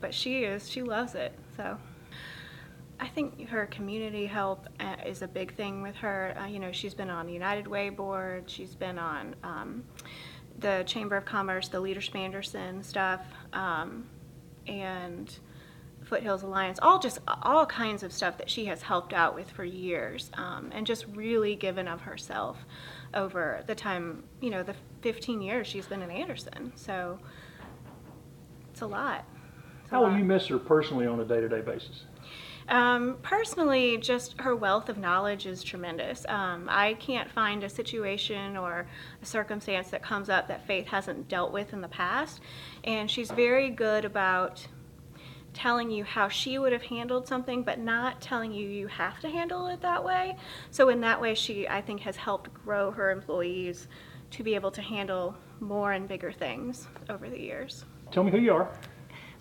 [0.00, 1.32] but she is, she loves it.
[1.56, 1.78] So
[3.00, 6.36] I think her community help uh, is a big thing with her.
[6.38, 8.48] Uh, you know, she's been on the United Way board.
[8.48, 9.84] She's been on um,
[10.58, 13.22] the Chamber of Commerce, the Leadership Anderson stuff,
[13.54, 14.06] um,
[14.66, 15.38] and
[16.04, 19.64] Foothills Alliance, all just all kinds of stuff that she has helped out with for
[19.64, 22.58] years, um, and just really given of herself
[23.14, 26.72] over the time, you know, the 15 years she's been in Anderson.
[26.76, 27.18] So
[28.70, 29.24] it's a lot.
[29.82, 32.04] It's a How will you miss her personally on a day-to-day basis?
[32.70, 36.24] Um, personally, just her wealth of knowledge is tremendous.
[36.28, 38.86] Um, I can't find a situation or
[39.20, 42.40] a circumstance that comes up that Faith hasn't dealt with in the past.
[42.84, 44.64] And she's very good about
[45.52, 49.28] telling you how she would have handled something, but not telling you you have to
[49.28, 50.36] handle it that way.
[50.70, 53.88] So, in that way, she, I think, has helped grow her employees
[54.30, 57.84] to be able to handle more and bigger things over the years.
[58.12, 58.70] Tell me who you are.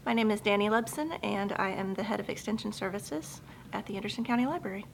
[0.06, 3.42] My name is Danny Lebson, and I am the head of Extension Services
[3.74, 4.86] at the Anderson County Library.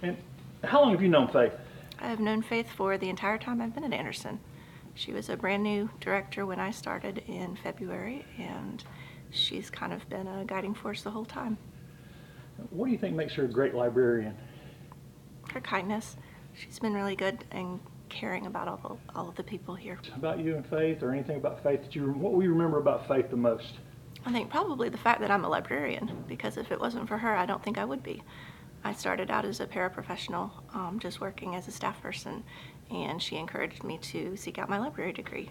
[0.00, 0.16] And
[0.64, 1.52] how long have you known Faith?
[1.98, 4.38] I have known Faith for the entire time I've been at Anderson.
[4.94, 8.82] She was a brand new director when I started in February, and
[9.30, 11.58] she's kind of been a guiding force the whole time.
[12.70, 14.36] What do you think makes her a great librarian?
[15.52, 16.16] Her kindness,
[16.54, 19.98] she's been really good and caring about all, the, all of the people here.
[20.14, 23.06] About you and Faith, or anything about Faith that you, what will you remember about
[23.08, 23.74] Faith the most?
[24.26, 27.36] I think probably the fact that I'm a librarian, because if it wasn't for her,
[27.36, 28.24] I don't think I would be.
[28.82, 32.42] I started out as a paraprofessional, um, just working as a staff person,
[32.90, 35.50] and she encouraged me to seek out my library degree.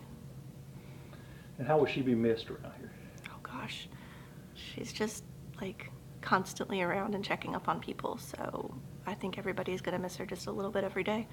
[1.57, 2.91] And how will she be missed around here?
[3.29, 3.87] Oh gosh,
[4.55, 5.23] she's just
[5.61, 8.75] like constantly around and checking up on people, so
[9.07, 11.29] I think everybody is gonna miss her just a little bit every day.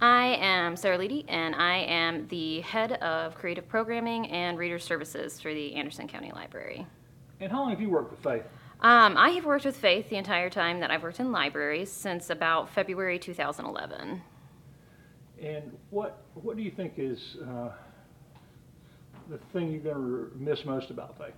[0.00, 5.40] I am Sarah Leedy, and I am the head of creative programming and reader services
[5.40, 6.86] for the Anderson County Library.
[7.40, 8.44] And how long have you worked with Faith?
[8.82, 12.28] Um, I have worked with Faith the entire time that I've worked in libraries since
[12.28, 14.20] about February 2011.
[15.42, 17.70] And what what do you think is uh,
[19.30, 21.34] the thing you're going to miss most about Faith?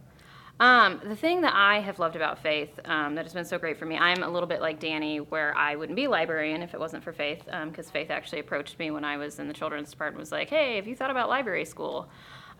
[0.60, 3.78] Um, the thing that I have loved about Faith um, that has been so great
[3.78, 6.74] for me, I'm a little bit like Danny, where I wouldn't be a librarian if
[6.74, 9.90] it wasn't for Faith, because Faith actually approached me when I was in the children's
[9.90, 12.08] department, was like, "Hey, have you thought about library school?"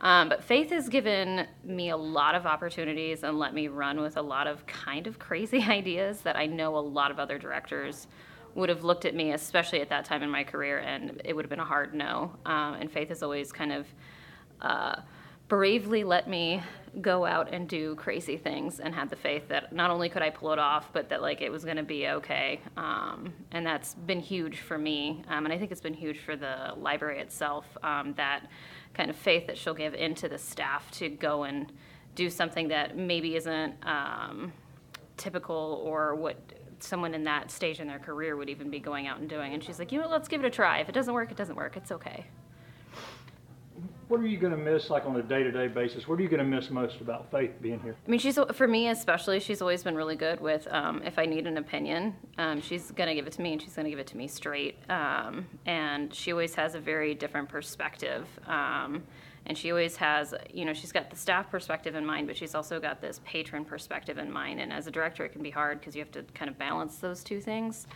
[0.01, 4.17] Um, but Faith has given me a lot of opportunities and let me run with
[4.17, 8.07] a lot of kind of crazy ideas that I know a lot of other directors
[8.55, 11.45] would have looked at me, especially at that time in my career, and it would
[11.45, 12.33] have been a hard no.
[12.47, 13.87] Um, and Faith has always kind of
[14.61, 15.01] uh,
[15.49, 16.63] bravely let me
[17.01, 20.31] go out and do crazy things and had the faith that not only could I
[20.31, 22.61] pull it off, but that like it was going to be okay.
[22.77, 25.23] Um, and that's been huge for me.
[25.29, 27.65] Um, and I think it's been huge for the library itself.
[27.83, 28.47] Um, that
[28.95, 31.73] kind of faith that she'll give into the staff to go and
[32.15, 34.53] do something that maybe isn't um,
[35.17, 36.37] typical or what
[36.81, 39.55] someone in that stage in their career would even be going out and doing.
[39.55, 40.79] And she's like, you know, let's give it a try.
[40.79, 41.77] If it doesn't work, it doesn't work.
[41.77, 42.27] It's okay.
[44.09, 46.09] What are you going to miss, like on a day-to-day basis?
[46.09, 47.95] What are you going to miss most about Faith being here?
[48.07, 49.39] I mean, she's for me especially.
[49.39, 53.15] She's always been really good with um, if I need an opinion, um, she's gonna
[53.15, 54.79] give it to me, and she's gonna give it to me straight.
[54.89, 58.27] Um, and she always has a very different perspective.
[58.47, 59.03] Um,
[59.45, 62.55] and she always has, you know, she's got the staff perspective in mind, but she's
[62.55, 64.59] also got this patron perspective in mind.
[64.61, 66.97] And as a director, it can be hard because you have to kind of balance
[66.97, 67.87] those two things.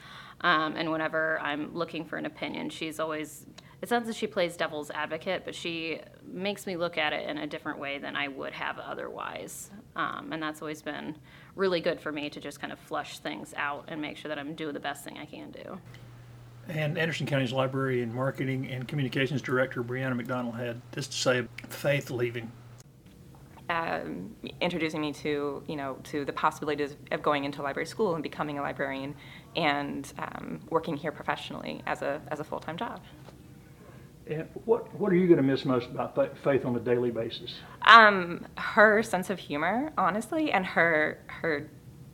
[0.43, 3.47] Um, and whenever I'm looking for an opinion, she's always
[3.83, 7.39] it's not that she plays devil's advocate, but she makes me look at it in
[7.39, 9.71] a different way than I would have otherwise.
[9.97, 11.17] Um, and that's always been
[11.57, 14.39] really good for me to just kind of flush things out and make sure that
[14.39, 15.79] I'm doing the best thing I can do.
[16.69, 21.49] And Anderson County's Library and Marketing and Communications Director Brianna McDonald had this to say:
[21.69, 22.53] Faith leaving.
[23.69, 28.23] um, introducing me to you know to the possibilities of going into library school and
[28.23, 29.15] becoming a librarian
[29.57, 33.01] and um, working here professionally as a as a full time job.
[34.27, 37.55] And what what are you going to miss most about Faith on a daily basis?
[37.83, 41.69] Um, her sense of humor, honestly, and her her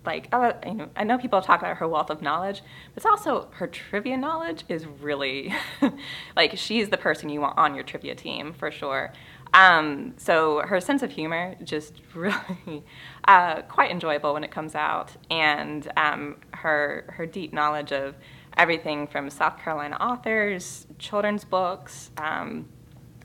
[0.06, 2.62] like uh, you know, I know people talk about her wealth of knowledge,
[2.94, 5.54] but it's also her trivia knowledge is really
[6.36, 9.12] like she's the person you want on your trivia team for sure.
[9.54, 12.84] Um, so her sense of humor just really
[13.26, 18.14] uh, quite enjoyable when it comes out, and um, her her deep knowledge of
[18.58, 22.10] everything from South Carolina authors, children's books.
[22.18, 22.68] Um,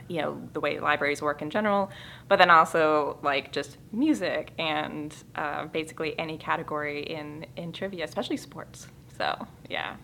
[0.07, 1.89] you know the way libraries work in general,
[2.27, 8.37] but then also like just music and uh, basically any category in in trivia, especially
[8.37, 8.87] sports.
[9.17, 9.95] So yeah.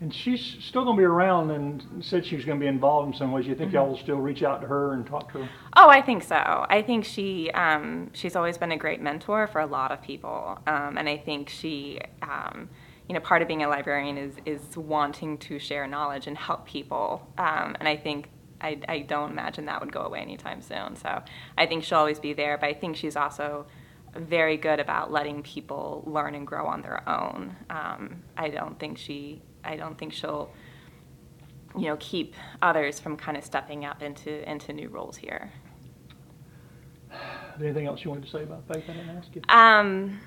[0.00, 3.12] And she's still going to be around and said she was going to be involved
[3.12, 3.46] in some ways.
[3.46, 5.48] You think y'all will still reach out to her and talk to her?
[5.76, 6.66] Oh, I think so.
[6.68, 10.58] I think she um, she's always been a great mentor for a lot of people,
[10.66, 12.00] um, and I think she.
[12.22, 12.68] Um,
[13.08, 16.66] you know, part of being a librarian is is wanting to share knowledge and help
[16.66, 20.96] people, um, and I think I, I don't imagine that would go away anytime soon.
[20.96, 21.22] So
[21.58, 23.66] I think she'll always be there, but I think she's also
[24.16, 27.56] very good about letting people learn and grow on their own.
[27.68, 30.50] Um, I don't think she I don't think she'll
[31.76, 35.52] you know keep others from kind of stepping up into into new roles here.
[37.60, 38.84] Anything else you wanted to say about Faith?
[38.88, 39.42] I didn't ask you.
[39.48, 40.20] Um,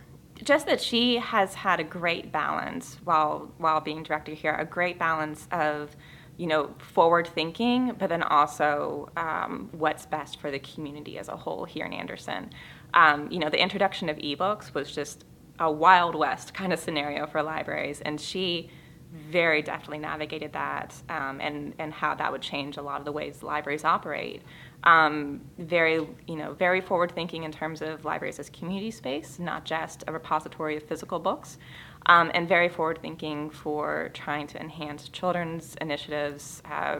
[0.43, 4.99] just that she has had a great balance while while being director here, a great
[4.99, 5.95] balance of
[6.37, 11.35] you know forward thinking, but then also um, what's best for the community as a
[11.35, 12.51] whole here in Anderson.
[12.93, 15.25] Um, you know, the introduction of ebooks was just
[15.59, 18.69] a wild west kind of scenario for libraries, and she
[19.11, 23.11] very deftly navigated that um, and and how that would change a lot of the
[23.11, 24.41] ways libraries operate.
[24.83, 25.95] Um, very
[26.27, 30.13] you know very forward thinking in terms of libraries as community space, not just a
[30.13, 31.57] repository of physical books,
[32.05, 36.99] um, and very forward thinking for trying to enhance children's initiatives, uh,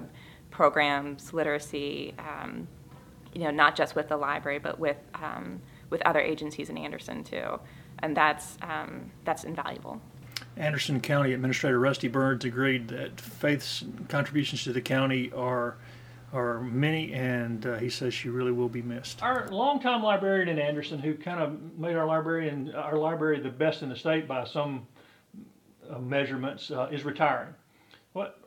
[0.52, 2.14] programs, literacy.
[2.20, 2.68] Um,
[3.34, 7.24] you know, not just with the library, but with um, with other agencies in Anderson
[7.24, 7.60] too,
[8.00, 10.02] and that's um, that's invaluable.
[10.56, 15.78] Anderson County Administrator Rusty Burns agreed that Faith's contributions to the county are
[16.34, 19.22] are many, and uh, he says she really will be missed.
[19.24, 23.82] Our longtime librarian in Anderson, who kind of made our librarian our library the best
[23.82, 24.86] in the state by some
[25.90, 27.54] uh, measurements, uh, is retiring.
[28.14, 28.40] What?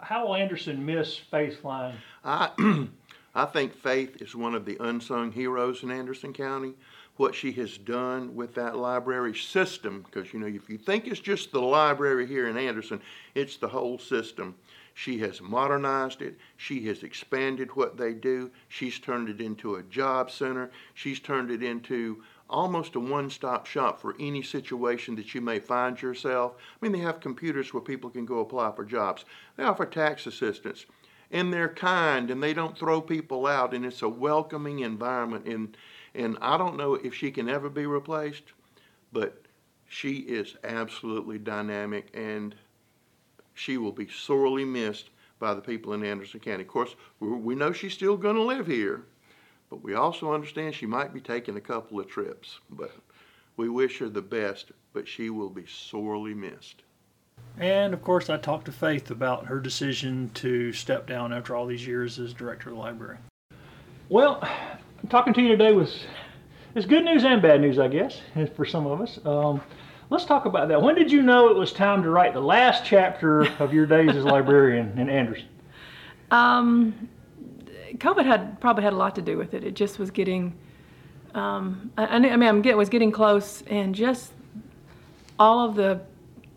[0.00, 1.94] How will Anderson miss Faith Line?
[2.24, 2.50] I,
[3.34, 6.74] I think Faith is one of the unsung heroes in Anderson County.
[7.16, 11.20] What she has done with that library system, because you know, if you think it's
[11.20, 13.00] just the library here in Anderson,
[13.34, 14.54] it's the whole system.
[14.94, 16.38] She has modernized it.
[16.56, 18.50] She has expanded what they do.
[18.68, 20.70] She's turned it into a job center.
[20.94, 26.00] She's turned it into almost a one-stop shop for any situation that you may find
[26.00, 26.54] yourself.
[26.58, 29.24] I mean, they have computers where people can go apply for jobs.
[29.56, 30.84] They offer tax assistance.
[31.30, 35.76] And they're kind and they don't throw people out and it's a welcoming environment and
[36.14, 38.52] and I don't know if she can ever be replaced,
[39.12, 39.46] but
[39.88, 42.54] she is absolutely dynamic and
[43.54, 46.62] she will be sorely missed by the people in Anderson County.
[46.62, 49.04] Of course, we know she's still going to live here,
[49.70, 52.60] but we also understand she might be taking a couple of trips.
[52.70, 52.92] But
[53.56, 56.82] we wish her the best, but she will be sorely missed.
[57.58, 61.66] And of course, I talked to Faith about her decision to step down after all
[61.66, 63.18] these years as director of the library.
[64.08, 64.42] Well,
[65.10, 66.04] talking to you today was
[66.74, 68.20] it's good news and bad news, I guess,
[68.54, 69.18] for some of us.
[69.24, 69.60] Um,
[70.12, 70.80] let's talk about that.
[70.80, 74.14] When did you know it was time to write the last chapter of your days
[74.14, 75.48] as librarian in Anderson?
[76.30, 77.08] Um,
[77.94, 79.64] COVID had probably had a lot to do with it.
[79.64, 80.54] It just was getting,
[81.34, 84.32] um, I, I mean, I'm get, was getting close, and just
[85.38, 86.00] all of the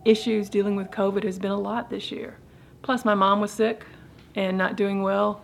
[0.03, 2.37] issues dealing with COVID has been a lot this year.
[2.81, 3.85] Plus, my mom was sick
[4.35, 5.41] and not doing well,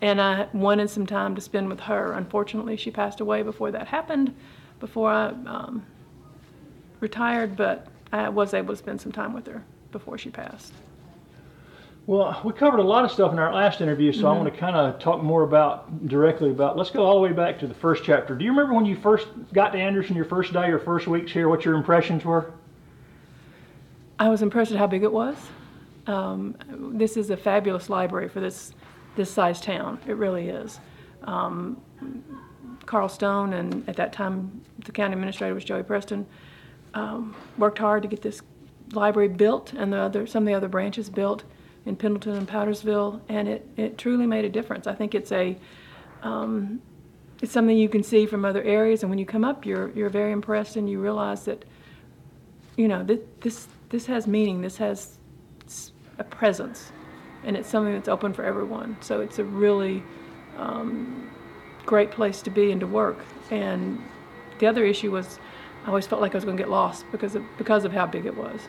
[0.00, 2.12] and I wanted some time to spend with her.
[2.12, 4.32] Unfortunately, she passed away before that happened,
[4.78, 5.84] before I um,
[7.00, 10.72] retired, but I was able to spend some time with her before she passed.
[12.06, 14.26] Well, we covered a lot of stuff in our last interview, so mm-hmm.
[14.28, 16.76] I want to kind of talk more about directly about.
[16.76, 18.34] Let's go all the way back to the first chapter.
[18.34, 21.30] Do you remember when you first got to Anderson, your first day or first weeks
[21.32, 21.50] here?
[21.50, 22.50] What your impressions were?
[24.18, 25.36] I was impressed at how big it was.
[26.06, 26.56] Um,
[26.94, 28.72] this is a fabulous library for this
[29.16, 30.00] this size town.
[30.06, 30.80] It really is.
[31.24, 31.76] Um,
[32.86, 36.26] Carl Stone and at that time the county administrator was Joey Preston
[36.94, 38.42] um, worked hard to get this
[38.92, 41.44] library built and the other some of the other branches built
[41.86, 44.86] in Pendleton and Powdersville, and it, it truly made a difference.
[44.86, 45.56] I think it's a
[46.22, 46.82] um,
[47.40, 50.10] it's something you can see from other areas, and when you come up, you're you're
[50.10, 51.64] very impressed, and you realize that
[52.76, 54.60] you know this this this has meaning.
[54.60, 55.18] This has
[56.18, 56.92] a presence,
[57.44, 58.96] and it's something that's open for everyone.
[59.00, 60.02] So it's a really
[60.58, 61.30] um,
[61.86, 63.18] great place to be and to work.
[63.50, 64.02] And
[64.58, 65.38] the other issue was
[65.88, 68.04] I always felt like I was going to get lost because of, because of how
[68.04, 68.60] big it was.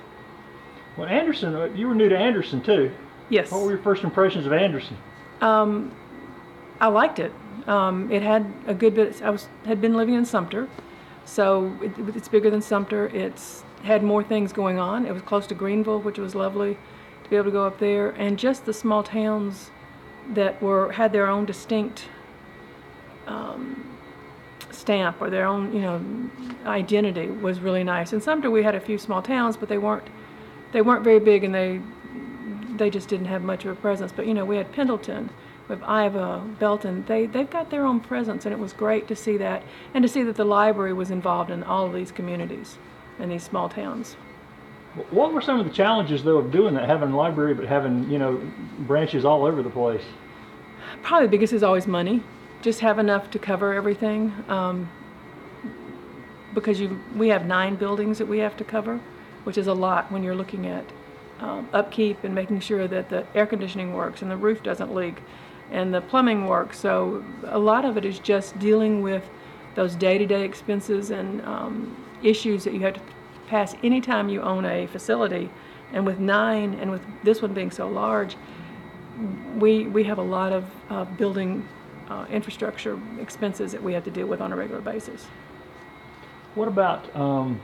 [0.95, 2.95] Well, Anderson, uh, you were new to Anderson too.
[3.28, 3.51] Yes.
[3.51, 4.95] What were your first impressions of Anderson?
[5.41, 5.93] Um,
[6.80, 7.34] I liked it.
[7.67, 9.22] Um, it had a good bit.
[9.22, 10.70] I was had been living in Sumter,
[11.26, 13.07] so it, it's bigger than Sumter.
[13.07, 15.05] It's had more things going on.
[15.05, 16.78] It was close to Greenville, which was lovely
[17.26, 19.72] to be able to go up there, and just the small towns
[20.30, 22.05] that were had their own distinct
[23.28, 23.88] um,
[24.89, 26.03] stamp or their own, you know,
[26.65, 28.11] identity was really nice.
[28.11, 30.07] In Sumter, we had a few small towns, but they weren't
[30.71, 31.79] they weren't very big, and they
[32.75, 34.11] they just didn't have much of a presence.
[34.11, 35.29] But you know, we had Pendleton,
[35.67, 37.05] we have Iva, Belton.
[37.05, 39.61] They they've got their own presence, and it was great to see that,
[39.93, 42.79] and to see that the library was involved in all of these communities
[43.19, 44.15] and these small towns.
[45.11, 48.09] What were some of the challenges though of doing that, having a library but having
[48.09, 48.41] you know
[48.79, 50.05] branches all over the place?
[51.03, 52.23] Probably the biggest is always money.
[52.62, 54.34] Just have enough to cover everything.
[54.47, 54.89] Um,
[56.53, 58.99] because you, we have nine buildings that we have to cover,
[59.43, 60.84] which is a lot when you're looking at
[61.39, 65.22] um, upkeep and making sure that the air conditioning works and the roof doesn't leak
[65.72, 66.80] and the plumbing works.
[66.80, 69.30] So a lot of it is just dealing with
[69.76, 73.01] those day-to-day expenses and um, issues that you have to
[73.47, 75.49] pass anytime you own a facility.
[75.93, 78.36] And with nine, and with this one being so large,
[79.57, 81.68] we we have a lot of uh, building
[82.10, 85.26] uh, infrastructure expenses that we have to deal with on a regular basis.
[86.55, 87.60] What about um,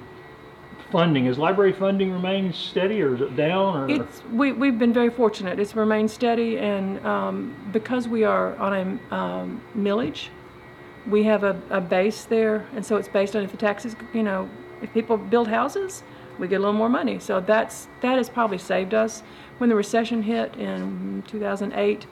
[0.92, 1.26] funding?
[1.26, 3.76] Is library funding remain steady, or is it down?
[3.76, 5.60] Or It's we we've been very fortunate.
[5.60, 10.28] It's remained steady, and um, because we are on a um, millage,
[11.08, 14.24] we have a, a base there, and so it's based on if the taxes, you
[14.24, 14.50] know,
[14.82, 16.04] if people build houses,
[16.38, 17.20] we get a little more money.
[17.20, 19.24] So that's that has probably saved us.
[19.58, 22.06] When the recession hit in 2008,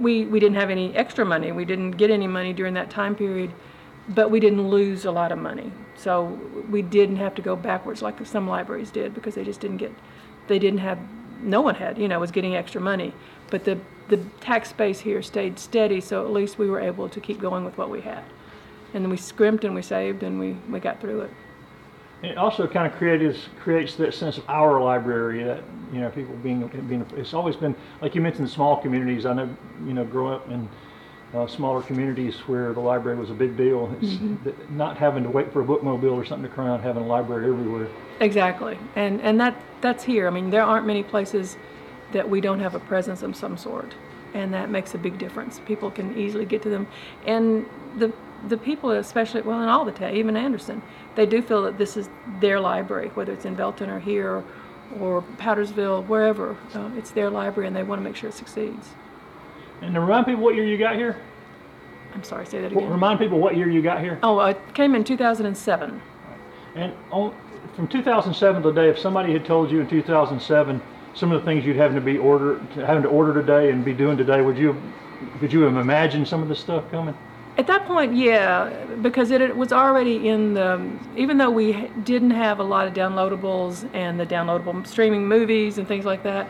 [0.00, 1.52] we we didn't have any extra money.
[1.52, 3.52] We didn't get any money during that time period,
[4.08, 5.70] but we didn't lose a lot of money.
[5.96, 6.38] So
[6.70, 9.92] we didn't have to go backwards like some libraries did because they just didn't get,
[10.48, 10.98] they didn't have,
[11.42, 13.12] no one had, you know, was getting extra money.
[13.50, 13.78] But the
[14.08, 17.64] the tax base here stayed steady, so at least we were able to keep going
[17.64, 18.24] with what we had.
[18.92, 21.30] And then we scrimped and we saved and we, we got through it.
[22.22, 25.62] It also kind of creates creates that sense of our library that
[25.92, 27.06] you know people being being.
[27.16, 29.24] It's always been like you mentioned small communities.
[29.24, 29.48] I know
[29.86, 30.68] you know growing up in
[31.34, 33.90] uh, smaller communities where the library was a big deal.
[34.00, 34.76] It's Mm-hmm.
[34.76, 37.48] not having to wait for a bookmobile or something to come around, having a library
[37.50, 37.88] everywhere.
[38.20, 40.26] Exactly, and and that that's here.
[40.26, 41.56] I mean, there aren't many places
[42.12, 43.94] that we don't have a presence of some sort,
[44.34, 45.58] and that makes a big difference.
[45.64, 46.86] People can easily get to them,
[47.24, 47.64] and
[47.96, 48.12] the
[48.48, 50.82] the people, especially well, in all the town, even Anderson,
[51.14, 52.08] they do feel that this is
[52.40, 54.42] their library, whether it's in Belton or here,
[54.98, 56.56] or Powdersville, wherever.
[56.74, 58.88] Uh, it's their library, and they want to make sure it succeeds.
[59.82, 61.16] And to remind people what year you got here.
[62.14, 62.92] I'm sorry, say that Well, again.
[62.92, 64.18] Remind people what year you got here.
[64.22, 66.02] Oh, I came in 2007.
[66.74, 67.34] And on,
[67.74, 70.82] from 2007 to today, if somebody had told you in 2007
[71.14, 73.92] some of the things you'd having to be order having to order today and be
[73.92, 74.80] doing today, would you
[75.40, 77.16] could you have imagined some of this stuff coming?
[77.60, 78.70] At that point, yeah,
[79.02, 82.94] because it, it was already in the, even though we didn't have a lot of
[82.94, 86.48] downloadables and the downloadable streaming movies and things like that,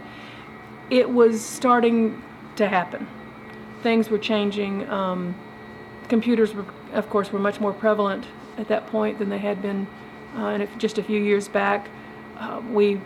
[0.88, 2.22] it was starting
[2.54, 3.08] to happen.
[3.82, 4.88] Things were changing.
[4.88, 5.34] Um,
[6.08, 8.24] computers, were, of course, were much more prevalent
[8.56, 9.88] at that point than they had been
[10.36, 11.88] uh, in a, just a few years back.
[12.38, 13.00] Uh, we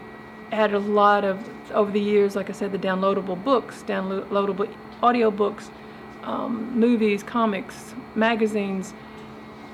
[0.52, 1.38] had a lot of,
[1.72, 4.70] over the years, like I said, the downloadable books, downloadable
[5.02, 5.70] audio books,
[6.24, 8.94] um, movies, comics, magazines.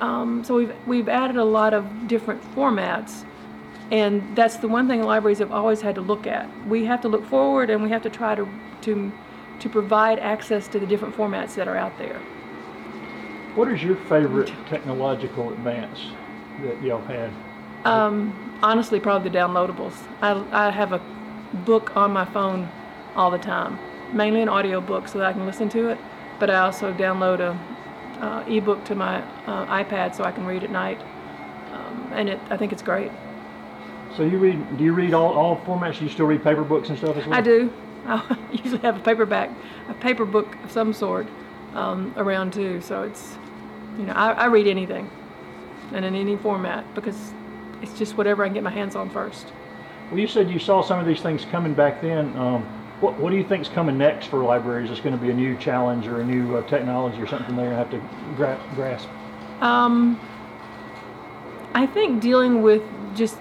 [0.01, 3.24] Um, so we've we've added a lot of different formats,
[3.90, 6.48] and that's the one thing libraries have always had to look at.
[6.66, 8.48] We have to look forward, and we have to try to
[8.82, 9.12] to
[9.61, 12.18] to provide access to the different formats that are out there.
[13.55, 16.01] What is your favorite technological advance
[16.62, 17.30] that y'all had?
[17.84, 19.94] Um, honestly, probably the downloadables.
[20.22, 21.01] I, I have a
[21.64, 22.68] book on my phone
[23.16, 23.78] all the time,
[24.12, 25.98] mainly an audio book so that I can listen to it,
[26.41, 30.64] but I also download a uh, ebook to my uh, iPad so I can read
[30.64, 31.01] at night,
[31.72, 33.12] um, and it I think it's great.
[34.16, 34.78] So you read?
[34.78, 35.99] Do you read all, all formats?
[35.99, 37.38] Do you still read paper books and stuff as well?
[37.38, 37.72] I do.
[38.07, 39.51] I usually have a paperback,
[39.88, 41.28] a paper book of some sort
[41.74, 42.80] um, around too.
[42.80, 43.36] So it's,
[43.99, 45.09] you know, I, I read anything,
[45.93, 47.32] and in any format because
[47.82, 49.53] it's just whatever I can get my hands on first.
[50.11, 52.36] Well, you said you saw some of these things coming back then.
[52.36, 54.90] Um, what, what do you think is coming next for libraries?
[54.90, 57.70] Is going to be a new challenge or a new uh, technology or something they're
[57.70, 59.09] going to have to gra- grasp?
[59.62, 60.20] Um,
[61.74, 62.82] I think dealing with
[63.14, 63.38] just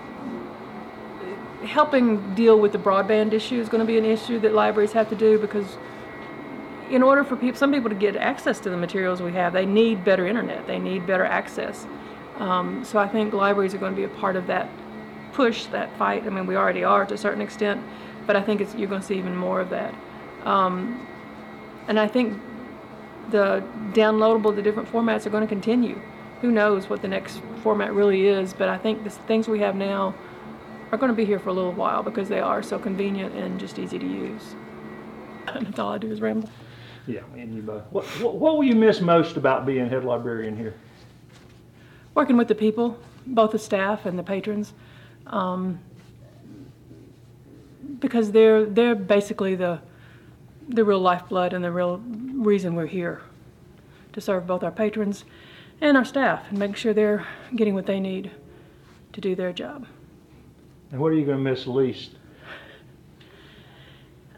[1.63, 5.09] helping deal with the broadband issue is going to be an issue that libraries have
[5.09, 5.77] to do because
[6.89, 9.65] in order for people, some people to get access to the materials we have, they
[9.65, 10.65] need better internet.
[10.65, 11.85] They need better access.
[12.37, 14.69] Um, so I think libraries are going to be a part of that
[15.33, 16.25] push, that fight.
[16.25, 17.83] I mean, we already are to a certain extent,
[18.29, 19.91] but I think it's, you're going to see even more of that.
[20.43, 21.07] Um,
[21.87, 22.39] and I think
[23.31, 23.63] the
[23.93, 25.99] downloadable, the different formats are going to continue.
[26.41, 29.75] Who knows what the next format really is, but I think the things we have
[29.75, 30.13] now
[30.91, 33.59] are going to be here for a little while because they are so convenient and
[33.59, 34.53] just easy to use.
[35.47, 36.51] That's all I do is ramble.
[37.07, 37.81] Yeah, and you both.
[37.89, 40.75] What, what, what will you miss most about being head librarian here?
[42.13, 44.73] Working with the people, both the staff and the patrons,
[45.25, 45.79] um,
[47.99, 49.79] because they're they're basically the
[50.67, 51.97] the real lifeblood and the real
[52.33, 53.21] reason we're here
[54.13, 55.25] to serve both our patrons
[55.81, 57.25] and our staff and make sure they're
[57.55, 58.31] getting what they need
[59.13, 59.87] to do their job.
[60.91, 62.11] And what are you going to miss least?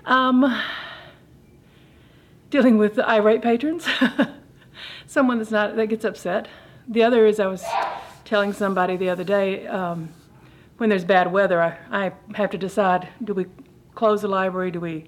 [0.05, 0.61] Um,
[2.49, 3.87] dealing with the irate patrons,
[5.07, 6.47] someone that's not that gets upset.
[6.87, 7.63] The other is I was
[8.25, 10.09] telling somebody the other day um,
[10.81, 13.45] when there's bad weather, I, I have to decide: do we
[13.93, 14.71] close the library?
[14.71, 15.05] Do we,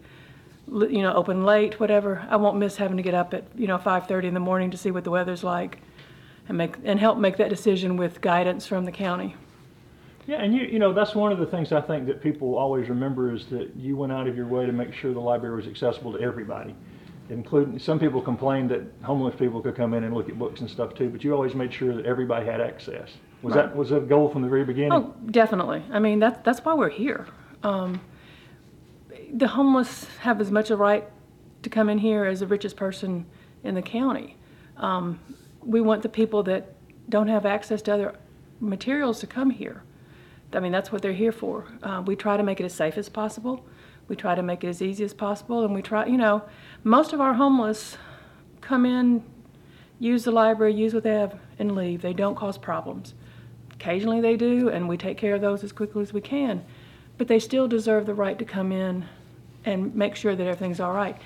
[0.67, 1.79] you know, open late?
[1.79, 2.23] Whatever.
[2.29, 4.77] I won't miss having to get up at you know 5:30 in the morning to
[4.77, 5.79] see what the weather's like,
[6.47, 9.35] and make and help make that decision with guidance from the county.
[10.27, 12.87] Yeah, and you you know that's one of the things I think that people always
[12.87, 15.65] remember is that you went out of your way to make sure the library was
[15.65, 16.75] accessible to everybody,
[17.31, 20.69] including some people complained that homeless people could come in and look at books and
[20.69, 23.09] stuff too, but you always made sure that everybody had access.
[23.43, 24.93] Was that was a goal from the very beginning?
[24.93, 25.83] Oh, definitely.
[25.91, 27.27] I mean, that's that's why we're here.
[27.61, 27.99] Um,
[29.33, 31.05] the homeless have as much a right
[31.63, 33.25] to come in here as the richest person
[33.63, 34.37] in the county.
[34.77, 35.19] Um,
[35.61, 36.73] we want the people that
[37.09, 38.15] don't have access to other
[38.59, 39.83] materials to come here.
[40.53, 41.65] I mean, that's what they're here for.
[41.81, 43.65] Uh, we try to make it as safe as possible.
[44.07, 46.43] We try to make it as easy as possible, and we try, you know,
[46.83, 47.97] most of our homeless
[48.61, 49.23] come in,
[49.99, 52.01] use the library, use what they have, and leave.
[52.01, 53.15] They don't cause problems.
[53.83, 56.63] Occasionally they do, and we take care of those as quickly as we can.
[57.17, 59.05] But they still deserve the right to come in
[59.65, 61.17] and make sure that everything's all right.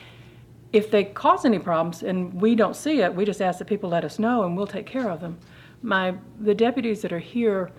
[0.74, 3.92] If they cause any problems and we don't see it, we just ask that people
[3.92, 5.38] let us know, and we'll take care of them.
[5.84, 7.70] My the deputies that are here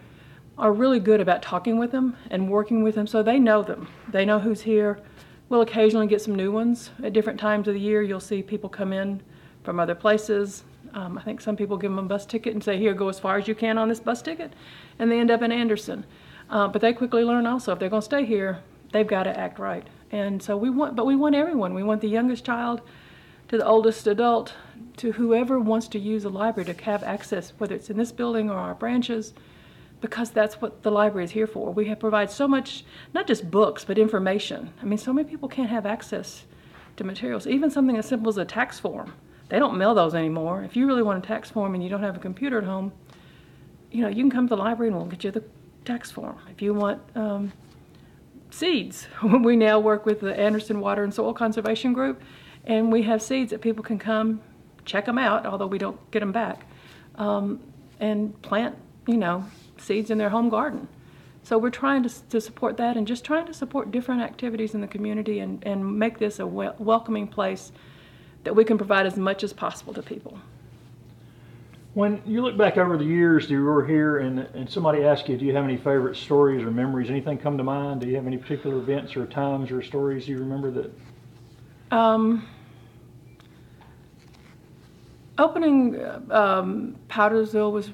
[0.56, 3.88] are really good about talking with them and working with them so they know them.
[4.12, 5.00] They know who's here.
[5.48, 6.90] We'll occasionally get some new ones.
[7.02, 9.22] At different times of the year, you'll see people come in
[9.64, 10.62] from other places.
[10.94, 13.18] Um, I think some people give them a bus ticket and say, Here, go as
[13.18, 14.52] far as you can on this bus ticket.
[14.98, 16.04] And they end up in Anderson.
[16.50, 18.60] Uh, but they quickly learn also if they're going to stay here,
[18.92, 19.86] they've got to act right.
[20.10, 21.74] And so we want, but we want everyone.
[21.74, 22.80] We want the youngest child
[23.48, 24.54] to the oldest adult
[24.96, 28.50] to whoever wants to use a library to have access, whether it's in this building
[28.50, 29.34] or our branches
[30.00, 31.72] because that's what the library is here for.
[31.72, 34.72] We have provide so much, not just books, but information.
[34.80, 36.44] I mean, so many people can't have access
[36.96, 39.14] to materials, even something as simple as a tax form.
[39.48, 40.62] They don't mail those anymore.
[40.62, 42.92] If you really want a tax form and you don't have a computer at home,
[43.90, 45.44] you know, you can come to the library and we'll get you the
[45.84, 46.38] tax form.
[46.50, 47.52] If you want um,
[48.50, 52.20] seeds, we now work with the Anderson Water and Soil Conservation Group,
[52.64, 54.40] and we have seeds that people can come
[54.84, 56.66] check them out, although we don't get them back,
[57.16, 57.60] um,
[58.00, 58.76] and plant,
[59.06, 59.44] you know,
[59.78, 60.88] seeds in their home garden.
[61.42, 64.80] So we're trying to, to support that and just trying to support different activities in
[64.80, 67.72] the community and, and make this a wel- welcoming place
[68.44, 70.38] that we can provide as much as possible to people.
[71.94, 75.28] When you look back over the years that you were here and, and somebody asked
[75.28, 77.10] you, do you have any favorite stories or memories?
[77.10, 78.02] Anything come to mind?
[78.02, 80.92] Do you have any particular events or times or stories you remember that?
[81.90, 82.46] Um,
[85.38, 87.90] opening um, Powdersville was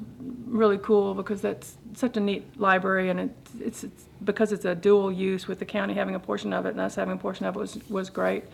[0.46, 4.74] really cool because that's such a neat library and it's, it's, it's because it's a
[4.74, 7.46] dual use with the county having a portion of it and us having a portion
[7.46, 8.44] of it was, was great.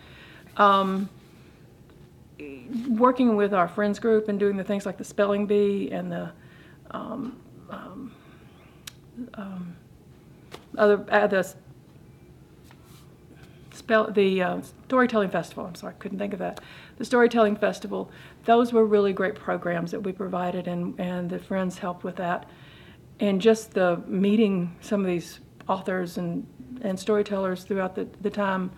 [0.56, 1.08] Um,
[2.88, 6.30] working with our friends group and doing the things like the spelling bee and the
[6.90, 7.40] um,
[7.70, 8.14] um,
[9.34, 9.76] um,
[10.76, 11.54] other uh, the
[13.72, 15.66] spell the uh, storytelling festival.
[15.66, 16.60] I'm sorry, I couldn't think of that.
[16.98, 18.10] The storytelling festival.
[18.44, 22.48] Those were really great programs that we provided, and and the friends helped with that.
[23.20, 26.46] And just the meeting some of these authors and
[26.82, 28.70] and storytellers throughout the the time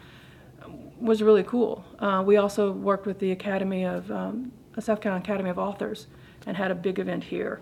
[1.03, 1.85] was really cool.
[1.99, 6.07] Uh, we also worked with the Academy of um, South Carolina Academy of Authors
[6.47, 7.61] and had a big event here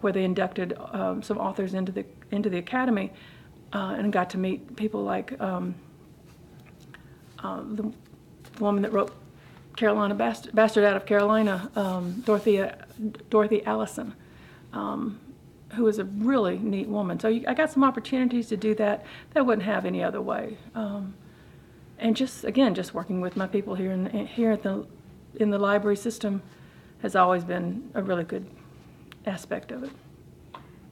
[0.00, 3.12] where they inducted um, some authors into the into the academy
[3.72, 5.74] uh, and got to meet people like um,
[7.38, 7.92] uh, the,
[8.58, 9.12] woman that wrote
[9.76, 12.22] Carolina Bastard, Bastard out of Carolina, um,
[13.30, 14.14] Dorothy Allison,
[14.74, 15.18] um,
[15.72, 17.18] who is a really neat woman.
[17.18, 20.20] So you, I got some opportunities to do that that I wouldn't have any other
[20.20, 20.58] way.
[20.74, 21.14] Um,
[22.02, 24.86] and just again, just working with my people here in here at the
[25.36, 26.42] in the library system
[27.00, 28.46] has always been a really good
[29.26, 29.90] aspect of it.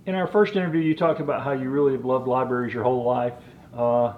[0.07, 3.05] In our first interview, you talked about how you really have loved libraries your whole
[3.05, 3.35] life.
[3.75, 4.15] Uh,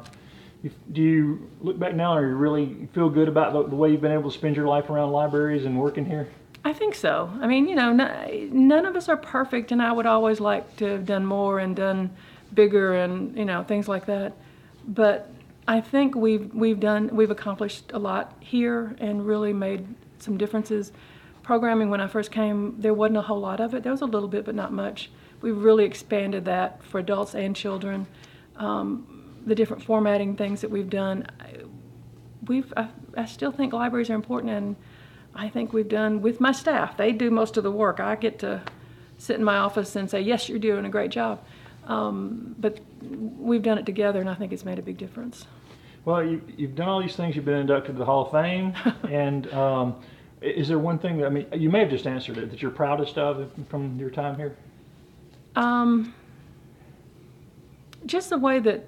[0.92, 4.00] do you look back now and you really feel good about the, the, way you've
[4.00, 6.28] been able to spend your life around libraries and working here?
[6.64, 7.28] I think so.
[7.40, 10.76] I mean, you know, n- none of us are perfect, and I would always like
[10.76, 12.10] to have done more and done
[12.54, 14.34] bigger and you know things like that.
[14.86, 15.30] But
[15.66, 19.86] I think we've we've done we've accomplished a lot here and really made
[20.18, 20.92] some differences.
[21.42, 23.82] Programming when I first came, there wasn't a whole lot of it.
[23.82, 25.10] There was a little bit, but not much.
[25.40, 28.06] We've really expanded that for adults and children.
[28.56, 31.26] Um, the different formatting things that we've done,
[32.46, 34.76] we've I, I, still think libraries are important, and
[35.34, 36.96] I think we've done with my staff.
[36.96, 37.98] They do most of the work.
[37.98, 38.62] I get to
[39.18, 41.40] sit in my office and say, "Yes, you're doing a great job,"
[41.86, 45.46] um, but we've done it together, and I think it's made a big difference.
[46.04, 47.36] Well, you, have done all these things.
[47.36, 48.74] You've been inducted to the Hall of Fame,
[49.08, 49.96] and um,
[50.40, 51.46] is there one thing that I mean?
[51.52, 54.56] You may have just answered it that you're proudest of from your time here.
[55.54, 56.14] Um,
[58.06, 58.84] just the way that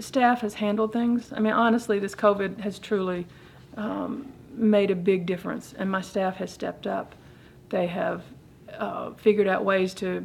[0.00, 1.32] staff has handled things.
[1.32, 3.26] I mean, honestly, this COVID has truly
[3.76, 7.14] um, made a big difference, and my staff has stepped up.
[7.70, 8.22] They have
[8.76, 10.24] uh, figured out ways to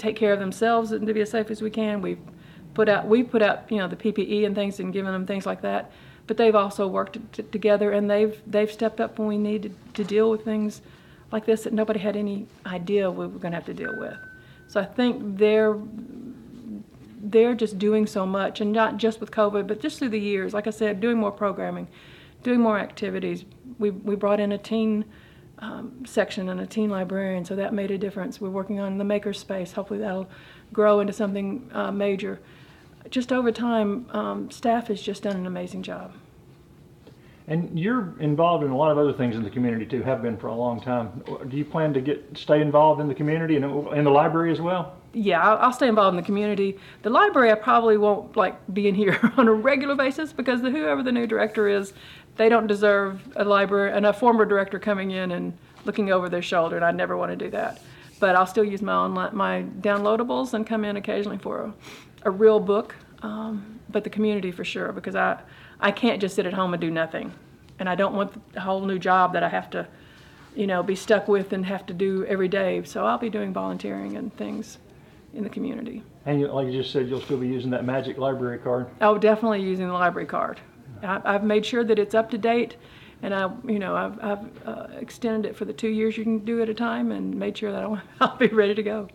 [0.00, 2.02] take care of themselves and to be as safe as we can.
[2.02, 2.18] We've
[2.74, 5.46] put out we put out you know the PPE and things and given them things
[5.46, 5.92] like that.
[6.26, 10.04] But they've also worked t- together and they've they've stepped up when we needed to
[10.04, 10.80] deal with things
[11.30, 14.16] like this that nobody had any idea we were going to have to deal with.
[14.66, 15.76] So I think they're
[17.22, 20.54] they're just doing so much, and not just with COVID, but just through the years.
[20.54, 21.88] Like I said, doing more programming,
[22.42, 23.44] doing more activities.
[23.78, 25.04] We we brought in a teen
[25.60, 28.40] um, section and a teen librarian, so that made a difference.
[28.40, 29.72] We're working on the makerspace.
[29.72, 30.28] Hopefully, that'll
[30.72, 32.40] grow into something uh, major.
[33.08, 36.12] Just over time, um, staff has just done an amazing job.
[37.50, 40.02] And you're involved in a lot of other things in the community too.
[40.02, 41.22] Have been for a long time.
[41.48, 44.60] Do you plan to get stay involved in the community and in the library as
[44.60, 44.94] well?
[45.12, 46.78] Yeah, I'll, I'll stay involved in the community.
[47.02, 50.70] The library, I probably won't like be in here on a regular basis because the,
[50.70, 51.92] whoever the new director is,
[52.36, 56.42] they don't deserve a library and a former director coming in and looking over their
[56.42, 56.76] shoulder.
[56.76, 57.80] And I never want to do that.
[58.18, 61.74] But I'll still use my online my downloadables and come in occasionally for a,
[62.24, 62.94] a real book.
[63.22, 65.40] Um, but the community for sure because I
[65.80, 67.32] I can't just sit at home and do nothing.
[67.78, 69.88] And I don't want a whole new job that I have to,
[70.54, 72.82] you know, be stuck with and have to do every day.
[72.84, 74.78] So I'll be doing volunteering and things
[75.32, 76.02] in the community.
[76.26, 78.88] And you, like you just said, you'll still be using that magic library card.
[79.00, 80.60] Oh, definitely using the library card.
[81.02, 82.76] I, have made sure that it's up to date,
[83.22, 86.38] and I, you know, I've, I've uh, extended it for the two years you can
[86.40, 89.08] do at a time, and made sure that I'll, I'll be ready to go.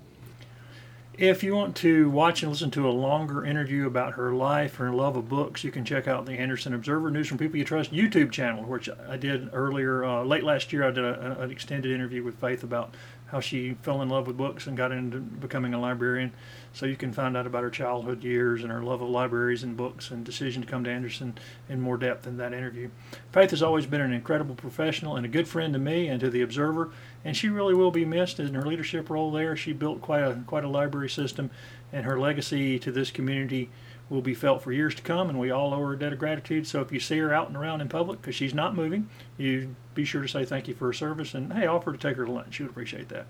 [1.17, 4.91] If you want to watch and listen to a longer interview about her life, her
[4.91, 7.93] love of books, you can check out the Anderson Observer News from People You Trust
[7.93, 10.83] YouTube channel, which I did earlier, uh, late last year.
[10.83, 12.95] I did a, an extended interview with Faith about
[13.27, 16.33] how she fell in love with books and got into becoming a librarian.
[16.73, 19.77] So you can find out about her childhood years and her love of libraries and
[19.77, 21.37] books and decision to come to Anderson
[21.69, 22.89] in more depth in that interview.
[23.31, 26.29] Faith has always been an incredible professional and a good friend to me and to
[26.29, 26.91] the Observer,
[27.25, 29.57] and she really will be missed in her leadership role there.
[29.57, 31.49] She built quite a quite a library system,
[31.91, 33.69] and her legacy to this community
[34.07, 36.19] will be felt for years to come, and we all owe her a debt of
[36.19, 36.67] gratitude.
[36.67, 39.75] So if you see her out and around in public, because she's not moving, you
[39.95, 42.25] be sure to say thank you for her service, and hey, offer to take her
[42.25, 42.53] to lunch.
[42.55, 43.25] She would appreciate that.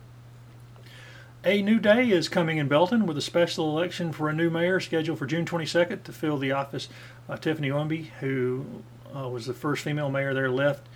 [1.45, 4.79] A new day is coming in Belton with a special election for a new mayor
[4.79, 6.89] scheduled for June 22nd to fill the office.
[7.29, 8.65] Uh, Tiffany Ownby, who
[9.15, 10.87] uh, was the first female mayor there, left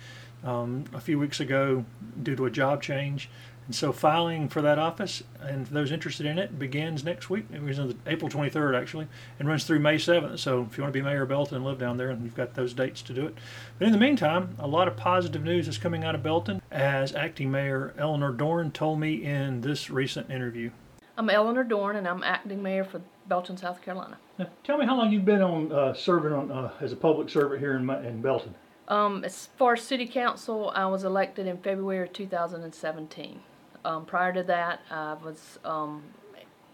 [0.44, 1.84] um, a few weeks ago
[2.22, 3.28] due to a job change.
[3.66, 7.44] And so filing for that office, and for those interested in it, begins next week.
[7.52, 9.06] It was on April 23rd, actually,
[9.38, 10.40] and runs through May 7th.
[10.40, 12.34] So if you want to be mayor of Belton and live down there, and you've
[12.34, 13.38] got those dates to do it.
[13.78, 17.14] But in the meantime, a lot of positive news is coming out of Belton, as
[17.14, 20.70] acting mayor Eleanor Dorn told me in this recent interview.
[21.16, 24.18] I'm Eleanor Dorn, and I'm acting mayor for Belton, South Carolina.
[24.36, 27.28] Now, tell me how long you've been on uh, serving on uh, as a public
[27.28, 28.54] servant here in, in Belton.
[28.90, 33.40] Um, as far as city council, I was elected in February of 2017.
[33.84, 36.02] Um, prior to that, I was um,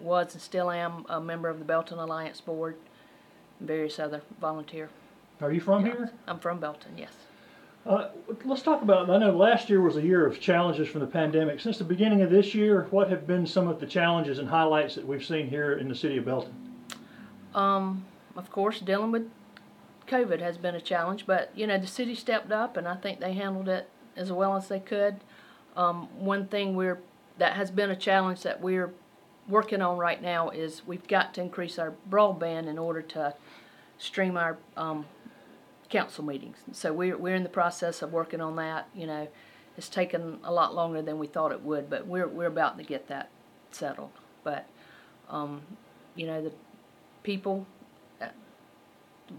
[0.01, 2.77] was and still am a member of the Belton Alliance Board
[3.61, 4.89] and various other volunteer.
[5.43, 6.11] Are you from here?
[6.27, 7.12] I'm from Belton, yes.
[7.85, 8.09] Uh,
[8.45, 9.09] let's talk about.
[9.11, 11.61] I know last year was a year of challenges from the pandemic.
[11.61, 14.95] Since the beginning of this year, what have been some of the challenges and highlights
[14.97, 16.55] that we've seen here in the city of Belton?
[17.55, 18.05] Um,
[18.37, 19.31] of course, dealing with
[20.07, 23.21] COVID has been a challenge, but you know the city stepped up, and I think
[23.21, 25.17] they handled it as well as they could.
[25.77, 27.01] Um, one thing we're
[27.39, 28.93] that has been a challenge that we're
[29.49, 33.35] working on right now is we've got to increase our broadband in order to
[33.99, 35.07] stream our um,
[35.89, 36.57] council meetings.
[36.73, 39.29] So we're, we're in the process of working on that, you know.
[39.77, 42.85] It's taken a lot longer than we thought it would, but we're, we're about to
[42.85, 43.29] get that
[43.73, 44.13] settled.
[44.43, 44.67] But,
[45.29, 45.61] um,
[46.15, 46.53] you know, the
[47.23, 47.67] people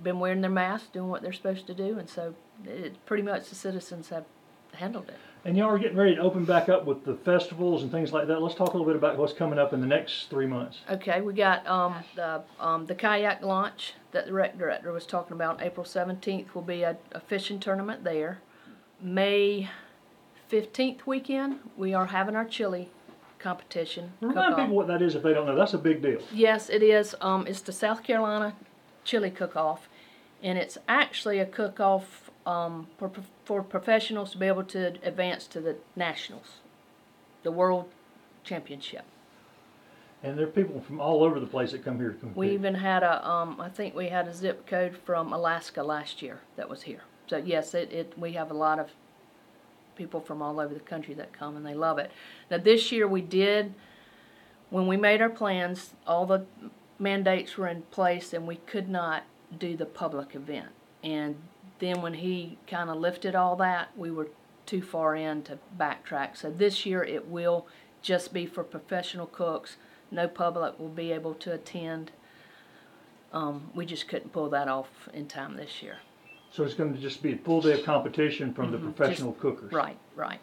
[0.04, 2.36] been wearing their masks, doing what they're supposed to do, and so
[2.66, 4.26] it, pretty much the citizens have
[4.74, 5.18] handled it.
[5.46, 8.28] And y'all are getting ready to open back up with the festivals and things like
[8.28, 8.42] that.
[8.42, 10.80] Let's talk a little bit about what's coming up in the next three months.
[10.90, 15.34] Okay, we got um, the um, the kayak launch that the rec director was talking
[15.34, 15.62] about.
[15.62, 18.40] April seventeenth will be a, a fishing tournament there.
[19.02, 19.70] May
[20.48, 22.90] fifteenth weekend, we are having our chili
[23.40, 24.12] competition.
[24.20, 24.60] Remind cook-off.
[24.60, 25.56] people what that is if they don't know.
[25.56, 26.20] That's a big deal.
[26.34, 27.16] Yes, it is.
[27.22, 28.54] Um, it's the South Carolina
[29.08, 29.88] Chili Cook-Off,
[30.44, 33.10] and it's actually a cook-off um, for
[33.46, 36.60] for professionals to be able to advance to the nationals,
[37.44, 37.86] the world
[38.44, 39.06] championship.
[40.24, 42.38] And there are people from all over the place that come here to compete.
[42.38, 46.22] We even had a, um, I think we had a zip code from Alaska last
[46.22, 47.02] year that was here.
[47.28, 48.90] So yes, it, it, we have a lot of
[49.96, 52.12] people from all over the country that come and they love it.
[52.50, 53.74] Now this year we did,
[54.70, 56.46] when we made our plans, all the
[57.00, 59.24] mandates were in place and we could not
[59.58, 60.70] do the public event.
[61.04, 61.36] And
[61.80, 64.30] then when he kind of lifted all that, we were
[64.66, 66.36] too far in to backtrack.
[66.36, 67.68] So this year it will
[68.02, 69.78] just be for professional cooks.
[70.12, 72.12] No public will be able to attend.
[73.34, 75.98] Um, we just couldn't pull that off in time this year.
[76.52, 79.32] So it's going to just be a full day of competition from the Mhm, professional
[79.32, 79.72] just- cookers.
[79.72, 80.40] Right, right.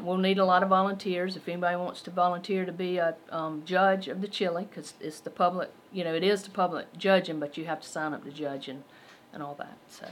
[0.00, 1.36] We'll need a lot of volunteers.
[1.36, 5.20] If anybody wants to volunteer to be a um, judge of the chili, because it's
[5.20, 8.24] the public, you know, it is the public judging, but you have to sign up
[8.24, 8.82] to judge and,
[9.32, 9.76] and all that.
[9.88, 10.06] So,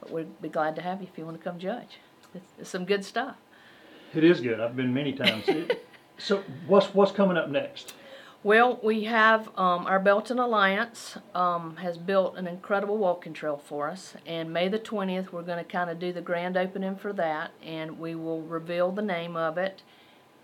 [0.00, 1.98] but we'd be glad to have you if you want to come judge.
[2.34, 3.36] It's, it's some good stuff.
[4.14, 4.60] It is good.
[4.60, 5.48] I've been many times.
[5.48, 5.84] It-
[6.18, 7.94] so what's what's coming up next?
[8.46, 13.88] Well, we have um, our Belton Alliance um, has built an incredible walking trail for
[13.88, 17.12] us, and May the twentieth we're going to kind of do the grand opening for
[17.14, 19.82] that, and we will reveal the name of it,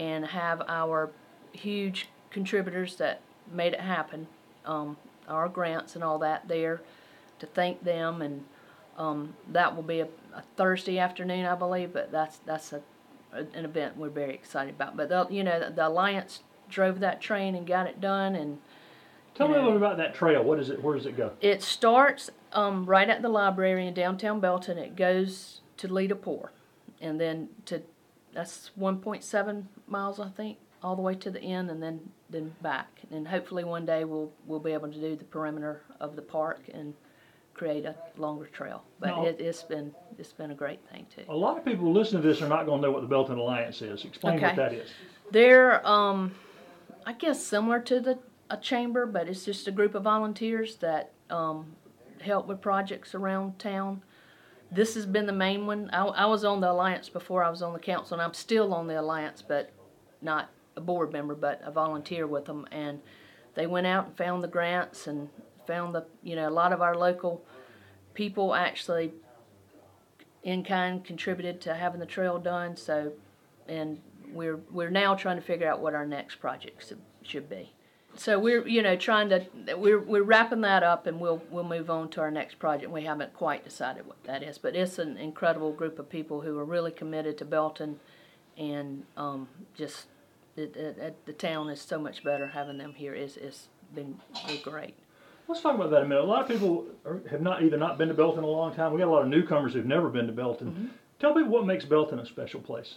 [0.00, 1.12] and have our
[1.53, 3.20] huge contributors that
[3.53, 4.26] made it happen,
[4.66, 4.96] um,
[5.28, 6.82] our grants and all that there,
[7.38, 8.44] to thank them, and
[8.98, 12.82] um, that will be a, a Thursday afternoon, I believe, but that's that's a,
[13.32, 14.96] an event we're very excited about.
[14.96, 16.40] But the, you know, the, the Alliance
[16.72, 18.58] drove that train and got it done, and
[19.34, 20.42] Tell me a know, little about that trail.
[20.42, 20.82] What is it?
[20.82, 21.32] Where does it go?
[21.40, 24.78] It starts um, right at the library in downtown Belton.
[24.78, 26.52] It goes to Poor,
[27.00, 27.82] and then to
[28.32, 32.88] that's 1.7 miles, I think, all the way to the end, and then then back.
[33.10, 36.60] And hopefully one day we'll we'll be able to do the perimeter of the park
[36.72, 36.94] and
[37.54, 38.82] create a longer trail.
[39.00, 41.24] But it, it's been it's been a great thing too.
[41.28, 43.38] A lot of people listening to this are not going to know what the Belton
[43.38, 44.04] Alliance is.
[44.04, 44.56] Explain what Okay.
[44.56, 44.90] that is.
[45.30, 46.34] They're, um,
[47.07, 48.18] I guess, similar to the
[48.53, 51.74] a chamber, but it's just a group of volunteers that um,
[52.20, 54.03] help with projects around town.
[54.70, 55.88] This has been the main one.
[55.92, 58.74] I, I was on the alliance before I was on the council, and I'm still
[58.74, 59.70] on the alliance, but
[60.20, 62.66] not a board member, but a volunteer with them.
[62.70, 63.00] And
[63.55, 65.30] they went out and found the grants and
[65.66, 67.42] found the, you know, a lot of our local
[68.12, 69.12] people actually
[70.42, 72.76] in kind contributed to having the trail done.
[72.76, 73.12] So,
[73.66, 74.00] and
[74.33, 77.72] we're we're now trying to figure out what our next project should, be.
[78.14, 81.91] So we're you know trying to we're we're wrapping that up and we'll we'll move
[81.91, 82.91] on to our next project.
[82.91, 86.59] We haven't quite decided what that is, but it's an incredible group of people who
[86.59, 88.01] are really committed to Belton,
[88.57, 90.07] and um, just
[90.57, 93.14] it, it, the town is so much better having them here.
[93.14, 94.20] It's, it's been
[94.62, 94.95] great.
[95.49, 96.22] Let's talk about that a minute.
[96.22, 98.74] A lot of people are, have not either not been to Belton in a long
[98.74, 98.93] time.
[98.93, 100.68] We got a lot of newcomers who've never been to Belton.
[100.68, 100.87] Mm-hmm.
[101.18, 102.97] Tell people what makes Belton a special place.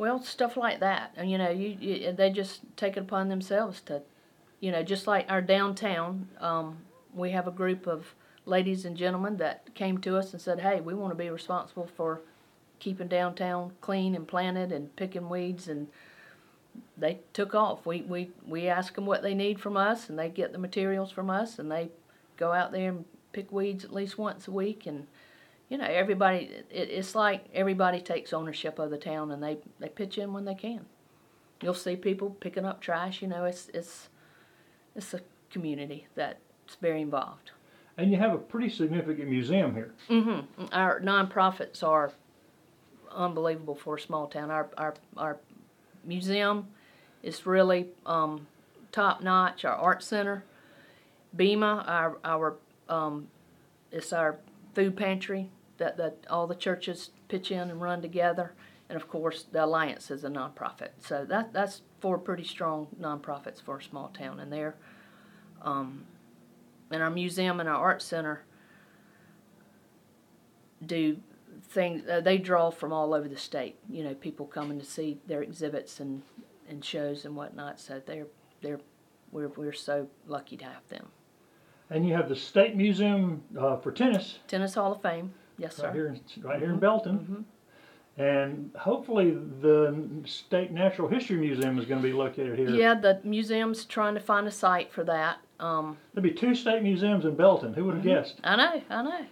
[0.00, 3.82] Well, stuff like that, and you know, you, you they just take it upon themselves
[3.82, 4.00] to,
[4.58, 6.26] you know, just like our downtown.
[6.40, 6.78] Um,
[7.14, 8.14] we have a group of
[8.46, 11.86] ladies and gentlemen that came to us and said, "Hey, we want to be responsible
[11.98, 12.22] for
[12.78, 15.88] keeping downtown clean and planted and picking weeds," and
[16.96, 17.84] they took off.
[17.84, 21.12] We we we ask them what they need from us, and they get the materials
[21.12, 21.90] from us, and they
[22.38, 25.08] go out there and pick weeds at least once a week, and
[25.70, 29.88] you know, everybody, it, it's like everybody takes ownership of the town and they, they
[29.88, 30.84] pitch in when they can.
[31.62, 34.08] You'll see people picking up trash, you know, it's, it's,
[34.96, 37.52] it's a community that's very involved.
[37.96, 39.94] And you have a pretty significant museum here.
[40.08, 40.64] Mm-hmm.
[40.72, 42.12] Our nonprofits are
[43.14, 44.50] unbelievable for a small town.
[44.50, 45.36] Our, our, our
[46.04, 46.66] museum
[47.22, 48.46] is really um,
[48.90, 49.64] top notch.
[49.64, 50.44] Our art center,
[51.36, 52.56] BEMA, our, our
[52.88, 53.28] um,
[53.92, 54.38] it's our
[54.74, 55.50] food pantry
[55.80, 58.54] that, that all the churches pitch in and run together.
[58.88, 60.90] And of course, the Alliance is a nonprofit.
[61.00, 64.76] So that, that's four pretty strong nonprofits for a small town, and they're
[65.62, 66.04] um,
[66.90, 68.44] and our museum and our art center
[70.84, 71.18] do
[71.62, 72.08] things.
[72.08, 73.76] Uh, they draw from all over the state.
[73.88, 76.22] You know, people coming to see their exhibits and
[76.68, 77.80] and shows and whatnot.
[77.80, 78.26] So they're
[78.62, 78.80] they're
[79.30, 81.08] we're we're so lucky to have them.
[81.90, 85.86] And you have the State Museum uh, for Tennis Tennis Hall of Fame, yes, sir.
[85.86, 87.44] right here, in, right here in Belton.
[88.16, 92.70] And hopefully the State Natural History Museum is going to be located here.
[92.70, 95.38] Yeah, the museum's trying to find a site for that.
[95.58, 97.72] Um, There'll be two state museums in Belton.
[97.72, 98.40] Who would have guessed?
[98.44, 99.26] I know, I know.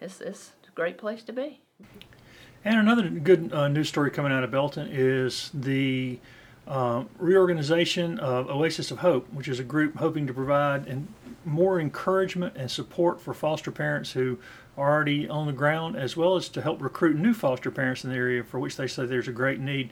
[0.00, 1.60] It's it's a great place to be.
[2.64, 6.18] And another good uh, news story coming out of Belton is the
[6.66, 11.08] uh, reorganization of Oasis of Hope, which is a group hoping to provide and
[11.44, 14.38] more encouragement and support for foster parents who
[14.78, 18.16] already on the ground, as well as to help recruit new foster parents in the
[18.16, 19.90] area for which they say there's a great need.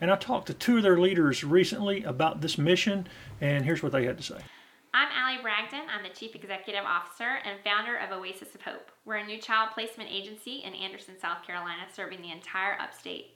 [0.00, 3.06] And I talked to two of their leaders recently about this mission,
[3.40, 4.38] and here's what they had to say.
[4.92, 5.86] I'm Allie Bragdon.
[5.94, 8.90] I'm the Chief Executive Officer and founder of Oasis of Hope.
[9.04, 13.32] We're a new child placement agency in Anderson, South Carolina, serving the entire upstate.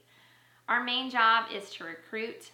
[0.67, 2.51] Our main job is to recruit,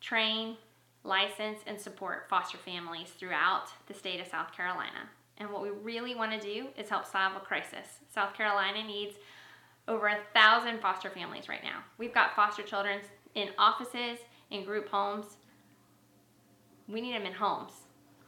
[0.00, 0.56] train,
[1.04, 5.10] license, and support foster families throughout the state of South Carolina.
[5.38, 8.00] And what we really want to do is help solve a crisis.
[8.12, 9.16] South Carolina needs
[9.88, 11.80] over a thousand foster families right now.
[11.98, 13.00] We've got foster children
[13.34, 14.18] in offices,
[14.50, 15.36] in group homes.
[16.88, 17.72] We need them in homes.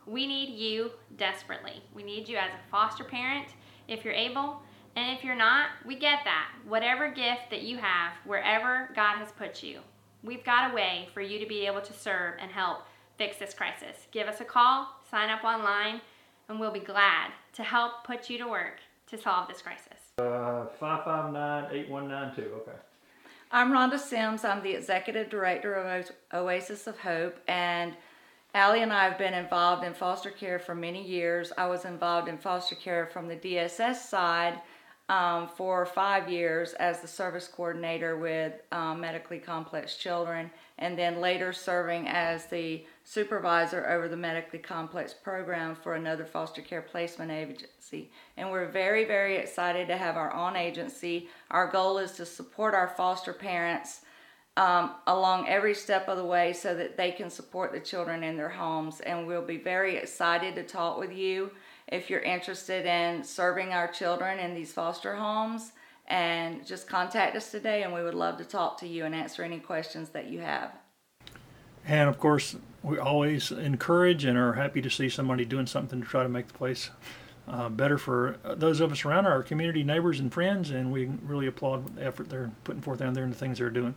[0.07, 1.83] We need you desperately.
[1.95, 3.49] We need you as a foster parent
[3.89, 4.63] if you're able.
[4.97, 6.49] And if you're not, we get that.
[6.67, 9.81] Whatever gift that you have, wherever God has put you,
[10.23, 12.81] we've got a way for you to be able to serve and help
[13.17, 14.07] fix this crisis.
[14.11, 16.01] Give us a call, sign up online,
[16.49, 20.13] and we'll be glad to help put you to work to solve this crisis.
[20.19, 22.55] Uh, 559 8192.
[22.57, 22.79] Okay.
[23.51, 24.45] I'm Rhonda Sims.
[24.45, 27.95] I'm the executive director of Oasis of Hope, and
[28.55, 31.53] Allie and I have been involved in foster care for many years.
[31.57, 34.61] I was involved in foster care from the DSS side
[35.09, 41.21] um, for five years as the service coordinator with um, medically complex children, and then
[41.21, 47.31] later serving as the supervisor over the medically complex program for another foster care placement
[47.31, 48.11] agency.
[48.37, 51.31] And we're very, very excited to have our own agency.
[51.51, 54.03] Our goal is to support our foster parents
[54.59, 58.37] um, along every step of the way so that they can support the children in
[58.37, 59.01] their homes.
[59.01, 61.51] And we'll be very excited to talk with you
[61.87, 65.73] if you're interested in serving our children in these foster homes.
[66.09, 69.43] And just contact us today, and we would love to talk to you and answer
[69.43, 70.78] any questions that you have.
[71.87, 76.07] And of course, we always encourage and are happy to see somebody doing something to
[76.07, 76.91] try to make the place
[77.49, 80.71] uh, better for those of us around our community, neighbors, and friends.
[80.71, 83.71] And we really applaud the effort they're putting forth down there and the things they're
[83.71, 83.95] doing.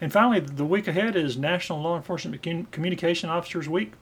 [0.00, 2.42] And finally, the week ahead is National Law Enforcement
[2.72, 3.92] Communication Officers Week,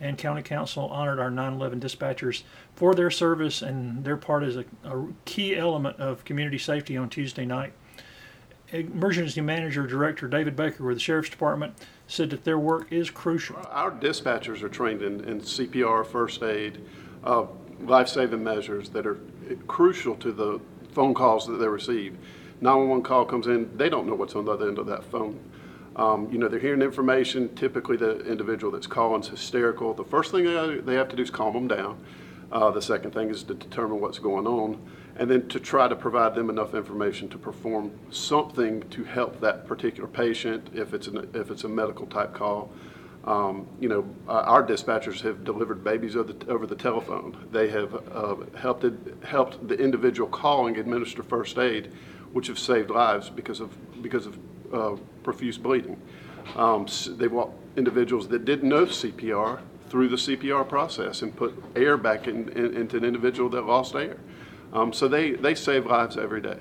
[0.00, 2.42] and County Council honored our 9/11 dispatchers
[2.74, 7.08] for their service and their part as a, a key element of community safety on
[7.08, 7.72] Tuesday night.
[8.72, 11.74] Emergency Manager Director David Baker with the Sheriff's Department
[12.06, 13.56] said that their work is crucial.
[13.70, 16.80] Our dispatchers are trained in, in CPR, first aid,
[17.24, 17.46] uh,
[17.80, 19.18] life-saving measures that are
[19.66, 20.60] crucial to the
[20.92, 22.16] phone calls that they receive.
[22.60, 25.38] 911 call comes in, they don't know what's on the other end of that phone.
[25.96, 27.54] Um, you know, they're hearing information.
[27.54, 29.92] Typically, the individual that's calling is hysterical.
[29.92, 32.02] The first thing they, they have to do is calm them down.
[32.50, 34.78] Uh, the second thing is to determine what's going on,
[35.16, 39.66] and then to try to provide them enough information to perform something to help that
[39.66, 42.72] particular patient if it's an, if it's a medical type call.
[43.24, 47.36] Um, you know, uh, our dispatchers have delivered babies over the, over the telephone.
[47.52, 48.84] They have uh, helped
[49.24, 51.92] helped the individual calling administer first aid,
[52.32, 53.70] which have saved lives because of
[54.02, 54.38] because of
[54.72, 56.00] uh, profuse bleeding.
[56.56, 61.54] Um, s- they've walked individuals that didn't know CPR through the CPR process and put
[61.76, 64.16] air back in, in, into an individual that lost air.
[64.72, 66.58] Um, so they, they save lives every day.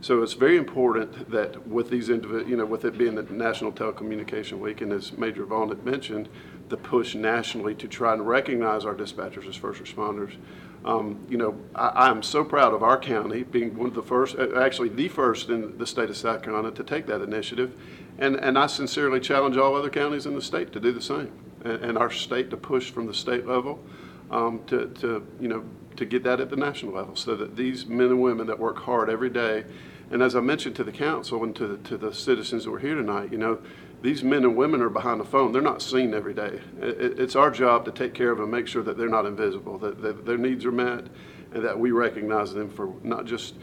[0.00, 3.72] So it's very important that with these individ, you know, with it being the National
[3.72, 6.28] Telecommunication Week, and as Major Vaughn had mentioned,
[6.68, 10.36] the push nationally to try and recognize our dispatchers as first responders.
[10.84, 14.36] Um, you know, I, I'm so proud of our county being one of the first,
[14.36, 17.74] actually the first in the state of South Carolina to take that initiative.
[18.18, 21.32] And, and I sincerely challenge all other counties in the state to do the same.
[21.64, 23.82] And, and our state to push from the state level
[24.30, 25.64] um, to, to, you know,
[25.96, 28.78] to get that at the national level so that these men and women that work
[28.78, 29.64] hard every day,
[30.10, 32.94] and as I mentioned to the council and to, to the citizens who are here
[32.94, 33.58] tonight, you know,
[34.02, 35.52] these men and women are behind the phone.
[35.52, 36.60] They're not seen every day.
[36.80, 39.78] It- it's our job to take care of them, make sure that they're not invisible,
[39.78, 41.06] that, that their needs are met,
[41.54, 43.54] and that we recognize them for not just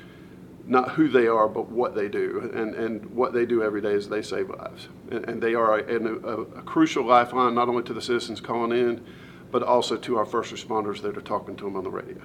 [0.66, 2.50] not who they are, but what they do.
[2.54, 4.88] And, and what they do every day is they save lives.
[5.12, 8.72] And, and they are a, a, a, crucial lifeline, not only to the citizens calling
[8.72, 9.06] in,
[9.52, 12.22] but also to our first responders that are talking to them on the radio.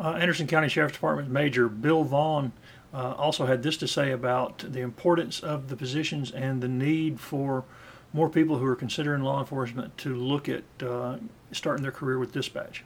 [0.00, 2.52] Uh, Anderson County Sheriff's Department Major Bill Vaughn
[2.92, 7.20] uh, also had this to say about the importance of the positions and the need
[7.20, 7.64] for
[8.12, 11.16] more people who are considering law enforcement to look at uh,
[11.52, 12.84] starting their career with dispatch.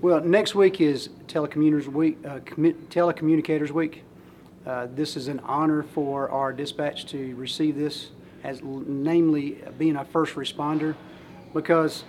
[0.00, 2.18] Well, next week is Telecommunicators Week.
[2.24, 4.04] Uh, Telecommunicators Week.
[4.64, 8.10] Uh, this is an honor for our dispatch to receive this,
[8.44, 10.94] as namely being a first responder,
[11.52, 12.04] because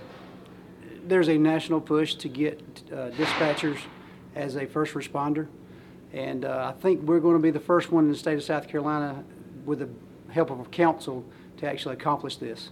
[1.10, 3.80] there's a national push to get uh, dispatchers
[4.36, 5.48] as a first responder,
[6.14, 8.44] and uh, I think we're going to be the first one in the state of
[8.44, 9.24] South Carolina,
[9.66, 9.90] with the
[10.32, 11.26] help of a council,
[11.58, 12.70] to actually accomplish this.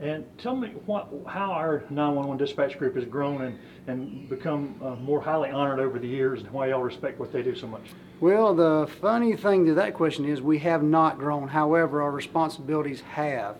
[0.00, 4.96] And tell me what, how our 911 dispatch group has grown and, and become uh,
[4.96, 7.82] more highly honored over the years and why y'all respect what they do so much.
[8.20, 11.46] Well, the funny thing to that question is we have not grown.
[11.46, 13.56] However, our responsibilities have.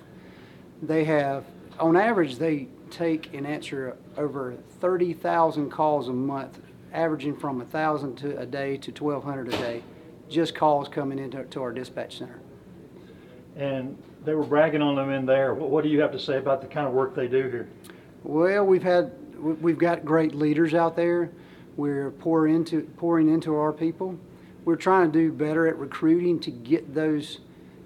[0.82, 1.44] They have,
[1.78, 6.60] on average, they take and answer over 30,000 calls a month,
[6.92, 9.82] averaging from 1,000 to a day to 1,200 a day,
[10.28, 12.40] just calls coming into to our dispatch center.
[13.56, 15.54] And they were bragging on them in there.
[15.54, 17.68] What, what do you have to say about the kind of work they do here?
[18.22, 21.30] Well, we've had we've got great leaders out there.
[21.76, 24.18] We're pouring into pouring into our people.
[24.64, 27.40] We're trying to do better at recruiting to get those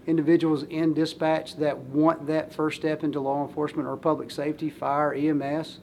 [0.09, 5.13] individuals in dispatch that want that first step into law enforcement or public safety, fire,
[5.13, 5.79] EMS,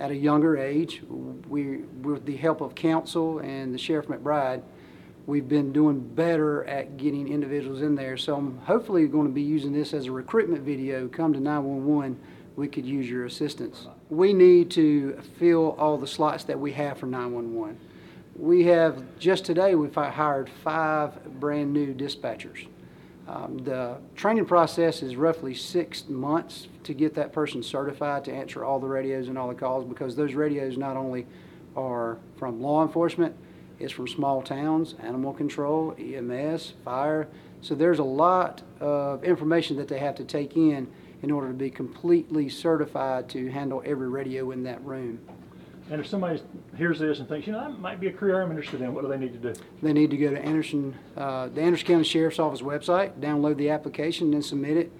[0.00, 1.02] at a younger age.
[1.48, 4.62] We, with the help of council and the Sheriff McBride,
[5.26, 8.16] we've been doing better at getting individuals in there.
[8.16, 11.06] So I'm hopefully going to be using this as a recruitment video.
[11.06, 12.18] Come to 911,
[12.56, 13.86] we could use your assistance.
[14.08, 17.78] We need to fill all the slots that we have for 911.
[18.34, 22.66] We have, just today, we've hired five brand new dispatchers.
[23.28, 28.64] Um, the training process is roughly six months to get that person certified to answer
[28.64, 31.26] all the radios and all the calls because those radios not only
[31.76, 33.36] are from law enforcement,
[33.78, 37.28] it's from small towns, animal control, EMS, fire.
[37.60, 40.88] So there's a lot of information that they have to take in
[41.22, 45.20] in order to be completely certified to handle every radio in that room.
[45.90, 46.42] And if somebody
[46.76, 49.02] hears this and thinks, you know, that might be a career I'm interested in, what
[49.02, 49.60] do they need to do?
[49.82, 53.70] They need to go to Anderson, uh, the Anderson County Sheriff's Office website, download the
[53.70, 54.92] application, then submit it,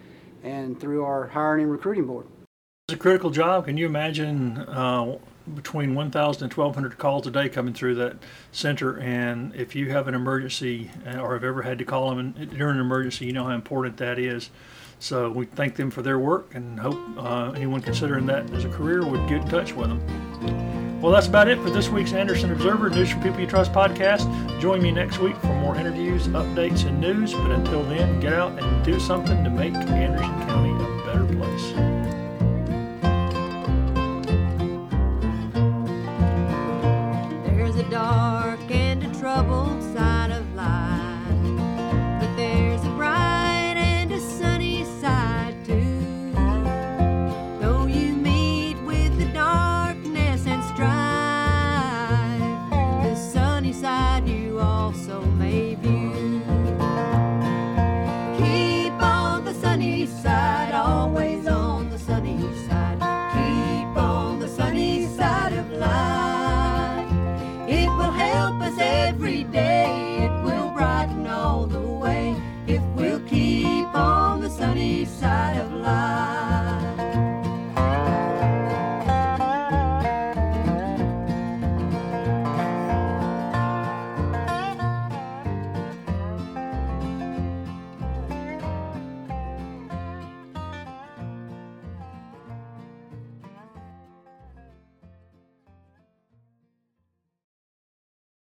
[0.43, 2.27] and through our hiring and recruiting board.
[2.89, 3.67] It's a critical job.
[3.67, 5.19] Can you imagine uh,
[5.55, 8.17] between 1,000 and 1,200 calls a day coming through that
[8.53, 8.99] center.
[8.99, 12.77] And if you have an emergency uh, or have ever had to call them during
[12.77, 14.51] an emergency, you know how important that is.
[15.01, 18.69] So we thank them for their work and hope uh, anyone considering that as a
[18.69, 20.78] career would get in touch with them.
[21.01, 24.27] Well, that's about it for this week's Anderson Observer News from People You Trust podcast.
[24.61, 27.33] Join me next week for more interviews, updates, and news.
[27.35, 31.88] But until then, get out and do something to make Anderson County a better place.